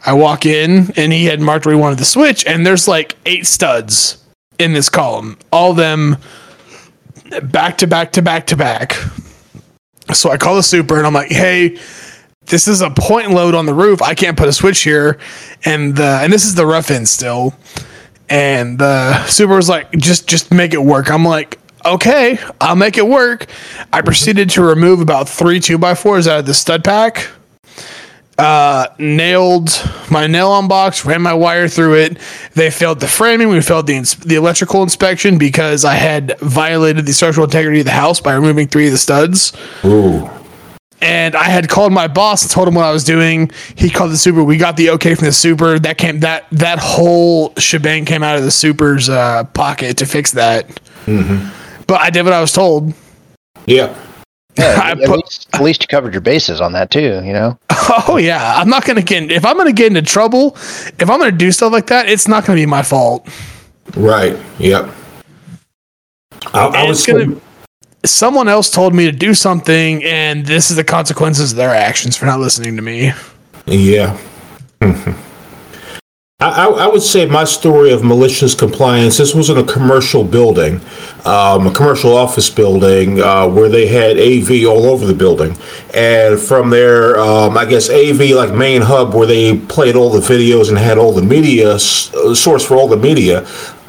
[0.05, 3.16] I walk in and he had marked where he wanted the switch, and there's like
[3.26, 4.24] eight studs
[4.59, 6.16] in this column, all them
[7.43, 8.97] back to back to back to back.
[10.14, 11.78] So I call the super and I'm like, hey,
[12.47, 14.03] this is a point load on the roof.
[14.03, 15.18] I can't put a switch here.
[15.64, 17.55] And the and this is the rough end still.
[18.28, 21.11] And the super was like, just just make it work.
[21.11, 23.47] I'm like, okay, I'll make it work.
[23.92, 27.28] I proceeded to remove about three two by fours out of the stud pack
[28.38, 29.70] uh, nailed
[30.11, 32.18] my nail on box, ran my wire through it.
[32.55, 33.49] They failed the framing.
[33.49, 37.86] We failed the ins- the electrical inspection because I had violated the structural integrity of
[37.86, 39.53] the house by removing three of the studs.
[39.84, 40.30] Ooh.
[41.01, 43.51] And I had called my boss and told him what I was doing.
[43.76, 44.42] He called the super.
[44.42, 45.78] We got the okay from the super.
[45.78, 50.32] That came that that whole shebang came out of the super's uh, pocket to fix
[50.32, 50.80] that.
[51.86, 52.94] But I did what I was told.
[53.66, 53.94] Yeah.
[54.59, 57.59] Yeah, at, put, least, at least you covered your bases on that too, you know?
[58.09, 58.55] Oh, yeah.
[58.57, 60.55] I'm not going to get, if I'm going to get into trouble,
[60.99, 63.28] if I'm going to do stuff like that, it's not going to be my fault.
[63.94, 64.36] Right.
[64.59, 64.90] Yep.
[66.55, 67.42] I, I was going to,
[68.11, 72.16] someone else told me to do something, and this is the consequences of their actions
[72.16, 73.12] for not listening to me.
[73.66, 74.18] Yeah.
[76.38, 79.16] I, I, would say my story of malicious compliance.
[79.16, 80.82] This was in a commercial building,
[81.24, 85.57] um, a commercial office building, uh, where they had AV all over the building,
[85.94, 90.20] and from their, um, I guess AV like main hub where they played all the
[90.20, 93.46] videos and had all the media uh, source for all the media.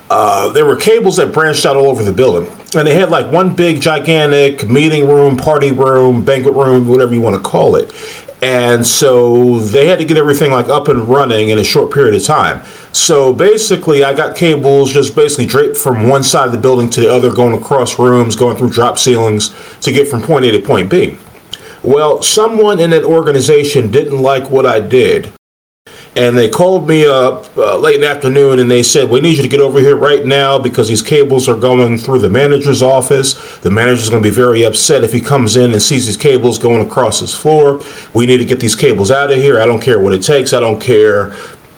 [0.10, 3.32] Uh, there were cables that branched out all over the building, and they had like
[3.32, 7.91] one big, gigantic meeting room, party room, banquet room, whatever you want to call it
[8.41, 12.14] and so they had to get everything like up and running in a short period
[12.14, 12.64] of time.
[12.93, 17.01] So basically, I got cables just basically draped from one side of the building to
[17.01, 20.62] the other, going across rooms, going through drop ceilings to get from point A to
[20.62, 21.18] point B.
[21.84, 25.34] Well, someone in that organization didn't like what I did
[26.18, 29.38] and they called me up uh, late in the afternoon and they said we need
[29.38, 32.82] you to get over here right now because these cables are going through the manager's
[32.82, 33.36] office.
[33.59, 36.57] The manager's going to be very upset if he comes in and sees these cables
[36.57, 37.84] going across his floor.
[38.15, 39.61] We need to get these cables out of here.
[39.61, 40.53] I don't care what it takes.
[40.53, 41.34] I don't care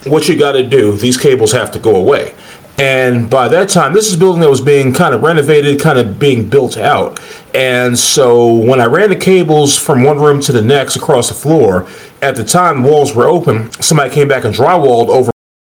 [0.06, 0.96] what you got to do.
[0.96, 2.34] These cables have to go away.
[2.80, 6.18] And by that time, this is building that was being kind of renovated, kind of
[6.18, 7.20] being built out.
[7.54, 11.36] And so when I ran the cables from one room to the next across the
[11.36, 11.88] floor,
[12.22, 15.32] at the time walls were open, somebody came back and drywalled over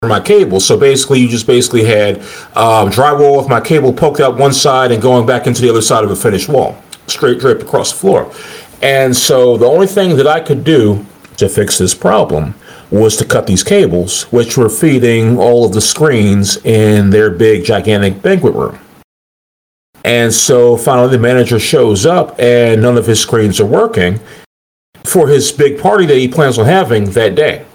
[0.04, 0.60] my cable.
[0.60, 2.18] So basically, you just basically had
[2.58, 5.82] um, drywall with my cable poked out one side and going back into the other
[5.82, 8.34] side of a finished wall, straight draped across the floor.
[8.82, 11.06] And so the only thing that I could do
[11.38, 12.56] to fix this problem
[12.90, 17.64] was to cut these cables, which were feeding all of the screens in their big,
[17.64, 18.80] gigantic banquet room.
[20.04, 24.20] And so finally, the manager shows up and none of his screens are working
[25.04, 27.66] for his big party that he plans on having that day.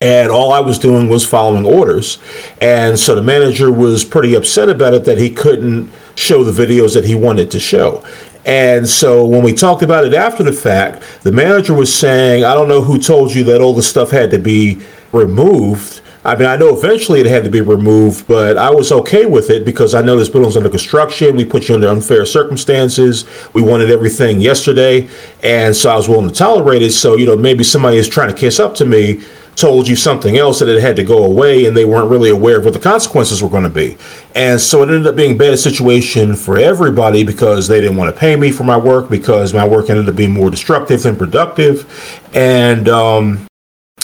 [0.00, 2.18] And all I was doing was following orders.
[2.60, 6.94] And so the manager was pretty upset about it that he couldn't show the videos
[6.94, 8.04] that he wanted to show.
[8.44, 12.54] And so when we talked about it after the fact, the manager was saying, I
[12.54, 16.02] don't know who told you that all the stuff had to be removed.
[16.24, 19.50] I mean, I know eventually it had to be removed, but I was okay with
[19.50, 21.36] it because I know this building's under construction.
[21.36, 23.26] We put you under unfair circumstances.
[23.52, 25.08] We wanted everything yesterday.
[25.42, 26.92] And so I was willing to tolerate it.
[26.92, 29.22] So, you know, maybe somebody is trying to kiss up to me
[29.56, 32.58] told you something else that it had to go away and they weren't really aware
[32.58, 33.96] of what the consequences were going to be.
[34.34, 38.12] And so it ended up being a bad situation for everybody because they didn't want
[38.12, 41.16] to pay me for my work because my work ended up being more destructive than
[41.16, 41.86] productive.
[42.34, 43.46] And, um,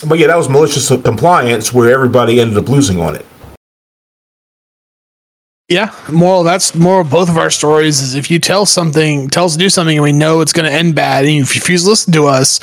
[0.09, 3.27] but yeah, that was malicious compliance where everybody ended up losing on it.
[5.71, 6.43] Yeah, moral.
[6.43, 7.05] That's moral.
[7.05, 10.03] Both of our stories is if you tell something, tell us to do something, and
[10.03, 12.59] we know it's going to end bad, and you refuse to listen to us,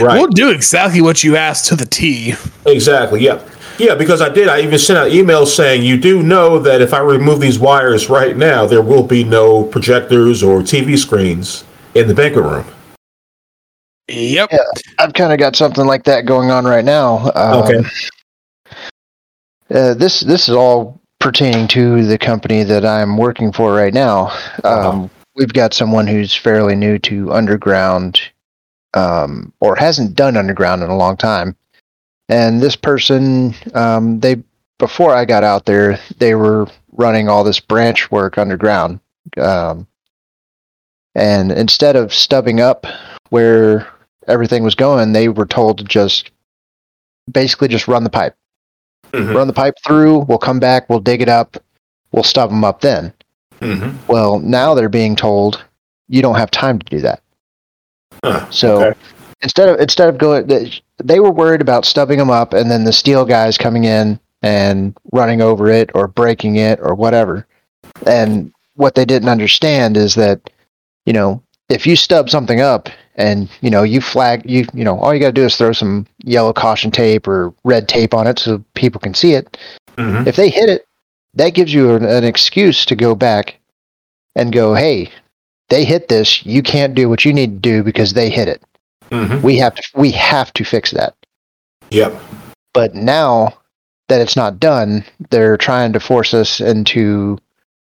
[0.00, 0.18] right.
[0.18, 2.34] we'll do exactly what you asked to the T.
[2.64, 3.22] Exactly.
[3.22, 3.46] Yeah.
[3.78, 4.48] Yeah, because I did.
[4.48, 8.08] I even sent out emails saying you do know that if I remove these wires
[8.08, 11.64] right now, there will be no projectors or TV screens
[11.94, 12.64] in the banquet room.
[14.08, 14.50] Yep.
[14.52, 14.58] Yeah,
[14.98, 17.30] I've kind of got something like that going on right now.
[17.34, 17.88] Um, okay.
[19.68, 24.26] Uh, this this is all pertaining to the company that I'm working for right now,
[24.62, 24.90] uh-huh.
[24.90, 28.20] um, we've got someone who's fairly new to underground
[28.94, 31.56] um, or hasn't done underground in a long time.
[32.28, 34.42] And this person, um, they
[34.78, 39.00] before I got out there, they were running all this branch work underground.
[39.36, 39.86] Um,
[41.14, 42.86] and instead of stubbing up
[43.30, 43.88] where
[44.28, 46.30] everything was going, they were told to just
[47.30, 48.36] basically just run the pipe
[49.12, 49.36] mm-hmm.
[49.36, 50.20] run the pipe through.
[50.20, 50.88] We'll come back.
[50.88, 51.56] We'll dig it up.
[52.12, 53.12] We'll stop them up then.
[53.60, 53.96] Mm-hmm.
[54.10, 55.64] Well, now they're being told
[56.08, 57.22] you don't have time to do that.
[58.24, 58.98] Huh, so okay.
[59.42, 60.46] instead of instead of going,
[61.02, 64.96] they were worried about stubbing them up, and then the steel guys coming in and
[65.12, 67.46] running over it or breaking it or whatever.
[68.06, 70.50] And what they didn't understand is that
[71.06, 74.98] you know if you stub something up and you know you flag you you know
[74.98, 78.26] all you got to do is throw some yellow caution tape or red tape on
[78.26, 79.56] it so people can see it.
[79.96, 80.28] Mm-hmm.
[80.28, 80.86] if they hit it
[81.32, 83.58] that gives you an, an, excuse to go back
[84.34, 85.10] and go hey
[85.68, 86.44] they hit this.
[86.46, 88.62] You can't do what you need to do because they hit it.
[89.10, 89.42] Mm-hmm.
[89.42, 91.14] we have to we have to fix that.
[91.90, 92.20] Yep.
[92.74, 93.58] But now
[94.08, 97.38] that it's not done they're trying to force us into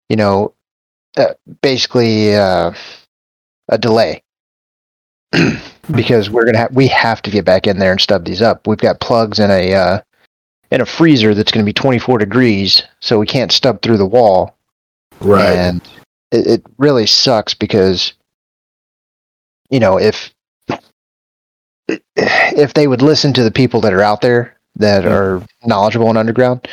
[0.08, 0.52] you know
[1.16, 2.72] uh, basically uh,
[3.68, 4.23] a delay
[5.94, 8.66] because we're gonna have we have to get back in there and stub these up.
[8.66, 10.00] We've got plugs in a uh,
[10.70, 14.06] in a freezer that's going to be 24 degrees, so we can't stub through the
[14.06, 14.56] wall.
[15.20, 15.56] Right.
[15.56, 15.80] And
[16.32, 18.14] it, it really sucks because
[19.70, 20.32] you know, if
[22.16, 26.16] if they would listen to the people that are out there that are knowledgeable in
[26.16, 26.66] underground,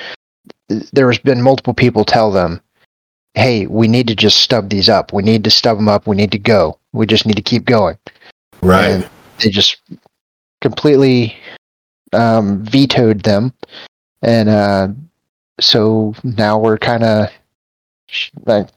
[0.91, 2.61] there has been multiple people tell them,
[3.35, 5.13] "Hey, we need to just stub these up.
[5.13, 6.07] We need to stub them up.
[6.07, 6.79] We need to go.
[6.93, 7.97] We just need to keep going."
[8.61, 8.89] Right.
[8.89, 9.09] And
[9.39, 9.77] they just
[10.61, 11.35] completely
[12.13, 13.53] um, vetoed them,
[14.21, 14.87] and uh,
[15.59, 17.29] so now we're kind of
[18.45, 18.69] like,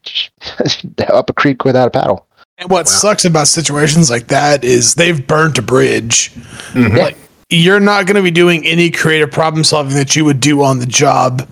[1.08, 2.26] up a creek without a paddle.
[2.58, 2.90] And what wow.
[2.90, 6.30] sucks about situations like that is they've burnt a bridge.
[6.72, 6.96] Mm-hmm.
[6.96, 7.16] Like,
[7.50, 10.78] you're not going to be doing any creative problem solving that you would do on
[10.78, 11.48] the job.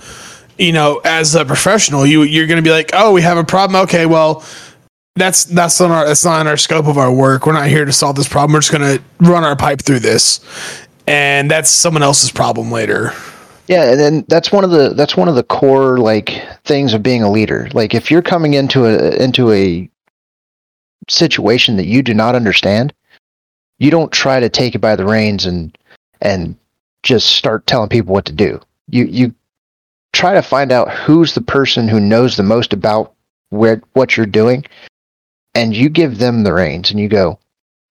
[0.58, 3.44] You know, as a professional, you you're going to be like, "Oh, we have a
[3.44, 3.82] problem.
[3.82, 4.44] Okay, well,
[5.14, 7.46] that's that's not our that's not in our scope of our work.
[7.46, 8.54] We're not here to solve this problem.
[8.54, 10.40] We're just to run our pipe through this."
[11.06, 13.12] And that's someone else's problem later.
[13.66, 17.02] Yeah, and then that's one of the that's one of the core like things of
[17.02, 17.68] being a leader.
[17.72, 19.88] Like if you're coming into a into a
[21.08, 22.94] situation that you do not understand,
[23.78, 25.76] you don't try to take it by the reins and
[26.20, 26.56] and
[27.02, 28.60] just start telling people what to do.
[28.88, 29.34] You you
[30.12, 33.12] try to find out who's the person who knows the most about
[33.50, 34.64] where what you're doing
[35.54, 37.38] and you give them the reins and you go,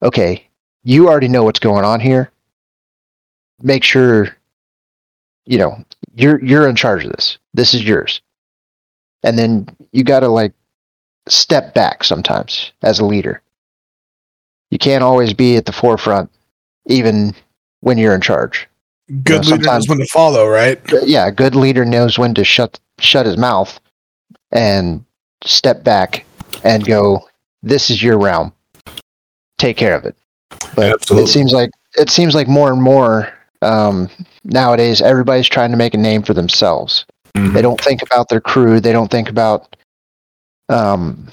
[0.04, 0.48] "Okay,
[0.84, 2.32] you already know what's going on here.
[3.62, 4.36] Make sure
[5.46, 5.84] you know,
[6.16, 7.38] you're you're in charge of this.
[7.54, 8.22] This is yours."
[9.24, 10.54] And then you got to like
[11.28, 13.42] step back sometimes as a leader.
[14.72, 16.32] You can't always be at the forefront,
[16.88, 17.36] even
[17.82, 18.68] when you're in charge.
[19.24, 20.80] Good you know, leader knows when to follow, right?
[21.04, 23.80] Yeah, a good leader knows when to shut shut his mouth
[24.52, 25.04] and
[25.44, 26.26] step back
[26.64, 27.28] and go,
[27.64, 28.54] "This is your realm.
[29.58, 30.16] Take care of it."
[30.76, 31.24] But Absolutely.
[31.24, 33.32] it seems like it seems like more and more
[33.62, 34.10] um,
[34.44, 37.06] nowadays everybody's trying to make a name for themselves.
[37.36, 37.54] Mm-hmm.
[37.54, 38.80] They don't think about their crew.
[38.80, 39.76] They don't think about
[40.70, 41.30] um,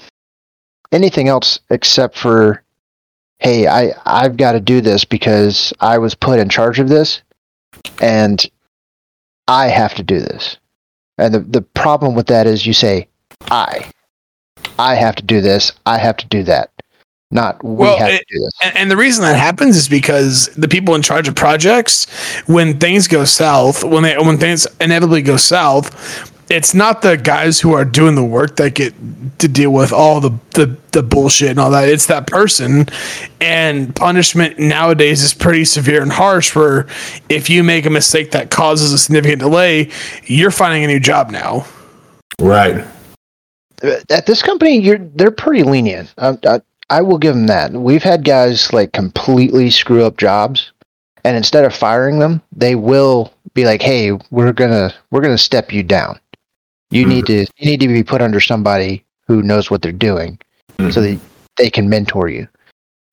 [0.91, 2.63] anything else except for,
[3.39, 7.21] hey, I I've got to do this because I was put in charge of this,
[8.01, 8.43] and
[9.47, 10.57] I have to do this.
[11.17, 13.07] And the the problem with that is you say
[13.49, 13.91] I,
[14.79, 15.71] I have to do this.
[15.85, 16.71] I have to do that.
[17.31, 18.53] Not we well, have it, to do this.
[18.63, 22.09] And, and the reason that happens is because the people in charge of projects,
[22.47, 27.59] when things go south, when they when things inevitably go south, it's not the guys
[27.59, 28.93] who are doing the work that get
[29.39, 31.87] to deal with all the, the, the bullshit and all that.
[31.87, 32.87] It's that person.
[33.39, 36.87] And punishment nowadays is pretty severe and harsh where
[37.29, 39.91] if you make a mistake that causes a significant delay,
[40.25, 41.65] you're finding a new job now.
[42.39, 42.85] Right.
[44.09, 46.13] At this company, you're they're pretty lenient.
[46.17, 47.71] I, I, I will give them that.
[47.71, 50.71] We've had guys like completely screw up jobs,
[51.23, 55.71] and instead of firing them, they will be like, "Hey, we're gonna we're gonna step
[55.71, 56.19] you down."
[56.91, 57.09] You mm-hmm.
[57.09, 60.39] need to you need to be put under somebody who knows what they're doing,
[60.77, 60.91] mm-hmm.
[60.91, 61.19] so that
[61.57, 62.47] they can mentor you.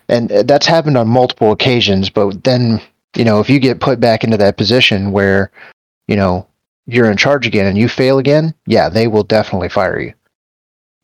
[0.09, 2.11] And uh, that's happened on multiple occasions.
[2.11, 2.81] But then,
[3.17, 5.51] you know, if you get put back into that position where,
[6.09, 6.47] you know,
[6.87, 10.15] you're in charge again and you fail again, yeah, they will definitely fire you.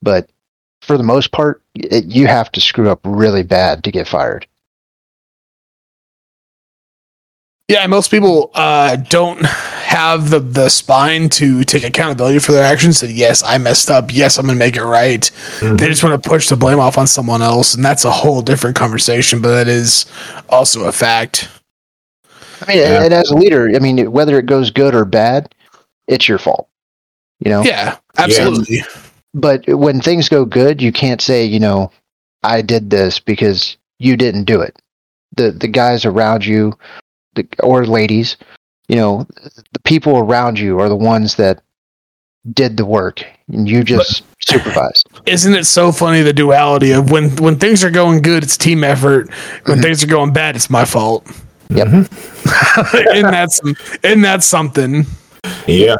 [0.02, 0.30] But
[0.80, 4.46] for the most part, it, you have to screw up really bad to get fired.
[7.68, 12.98] Yeah, most people uh, don't have the the spine to take accountability for their actions.
[12.98, 14.12] Say, yes, I messed up.
[14.12, 15.20] Yes, I'm going to make it right.
[15.20, 15.76] Mm-hmm.
[15.76, 18.42] They just want to push the blame off on someone else, and that's a whole
[18.42, 19.40] different conversation.
[19.40, 20.06] But that is
[20.48, 21.48] also a fact.
[22.60, 23.04] I mean, yeah.
[23.04, 25.54] and as a leader, I mean, whether it goes good or bad,
[26.08, 26.68] it's your fault.
[27.40, 27.62] You know?
[27.62, 28.78] Yeah, absolutely.
[28.78, 29.02] Yeah.
[29.34, 31.90] But when things go good, you can't say, you know,
[32.42, 34.80] I did this because you didn't do it.
[35.36, 36.74] The the guys around you,
[37.34, 38.36] the, or ladies,
[38.88, 39.26] you know,
[39.72, 41.62] the people around you are the ones that
[42.52, 45.08] did the work and you just but, supervised.
[45.26, 48.84] Isn't it so funny the duality of when when things are going good, it's team
[48.84, 49.28] effort.
[49.28, 49.82] When mm-hmm.
[49.82, 51.26] things are going bad, it's my fault.
[51.70, 51.88] Yep.
[51.88, 53.60] and that's
[54.02, 55.06] and that's something.
[55.66, 55.96] Yeah.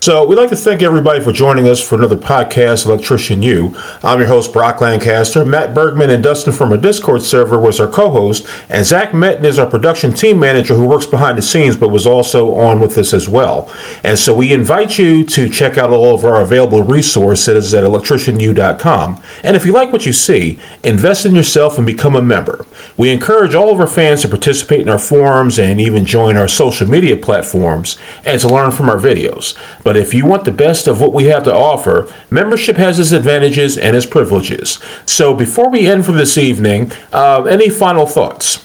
[0.00, 3.74] So we'd like to thank everybody for joining us for another podcast, Electrician U.
[4.04, 5.44] I'm your host, Brock Lancaster.
[5.44, 9.58] Matt Bergman and Dustin from our Discord server was our co-host, and Zach Metten is
[9.58, 13.12] our production team manager who works behind the scenes but was also on with us
[13.12, 13.72] as well.
[14.04, 19.20] And so we invite you to check out all of our available resources at electricianu.com.
[19.42, 22.64] And if you like what you see, invest in yourself and become a member.
[22.96, 26.48] We encourage all of our fans to participate in our forums and even join our
[26.48, 29.56] social media platforms and to learn from our videos.
[29.86, 32.98] But but if you want the best of what we have to offer, membership has
[32.98, 34.78] its advantages and its privileges.
[35.06, 38.62] So before we end for this evening, uh, any final thoughts?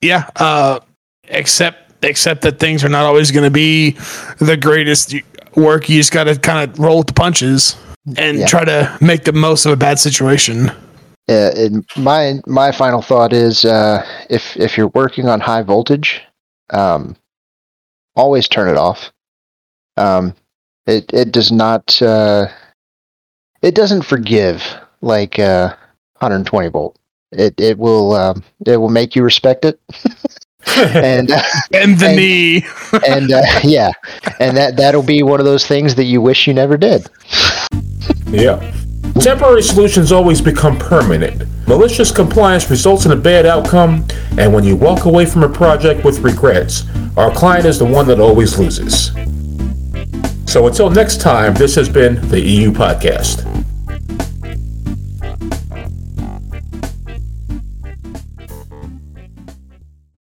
[0.00, 0.80] Yeah, uh,
[1.24, 3.90] except except that things are not always going to be
[4.38, 5.14] the greatest
[5.54, 5.90] work.
[5.90, 7.76] You just got to kind of roll with the punches
[8.16, 8.46] and yeah.
[8.46, 10.70] try to make the most of a bad situation.
[11.28, 16.22] uh, my my final thought is uh, if if you're working on high voltage,
[16.70, 17.16] um,
[18.16, 19.12] always turn it off.
[19.98, 20.34] Um,
[20.86, 22.46] it it does not uh,
[23.62, 24.62] it doesn't forgive
[25.00, 25.68] like uh,
[26.18, 26.98] 120 volt.
[27.32, 29.80] It it will um, it will make you respect it.
[30.76, 32.64] and uh, and the and, knee
[33.08, 33.92] and uh, yeah
[34.40, 37.08] and that that'll be one of those things that you wish you never did
[38.26, 38.60] yeah
[39.18, 41.42] Temporary solutions always become permanent.
[41.66, 44.06] Malicious compliance results in a bad outcome,
[44.38, 46.84] and when you walk away from a project with regrets,
[47.16, 49.10] our client is the one that always loses.
[50.46, 53.46] So until next time, this has been the EU Podcast.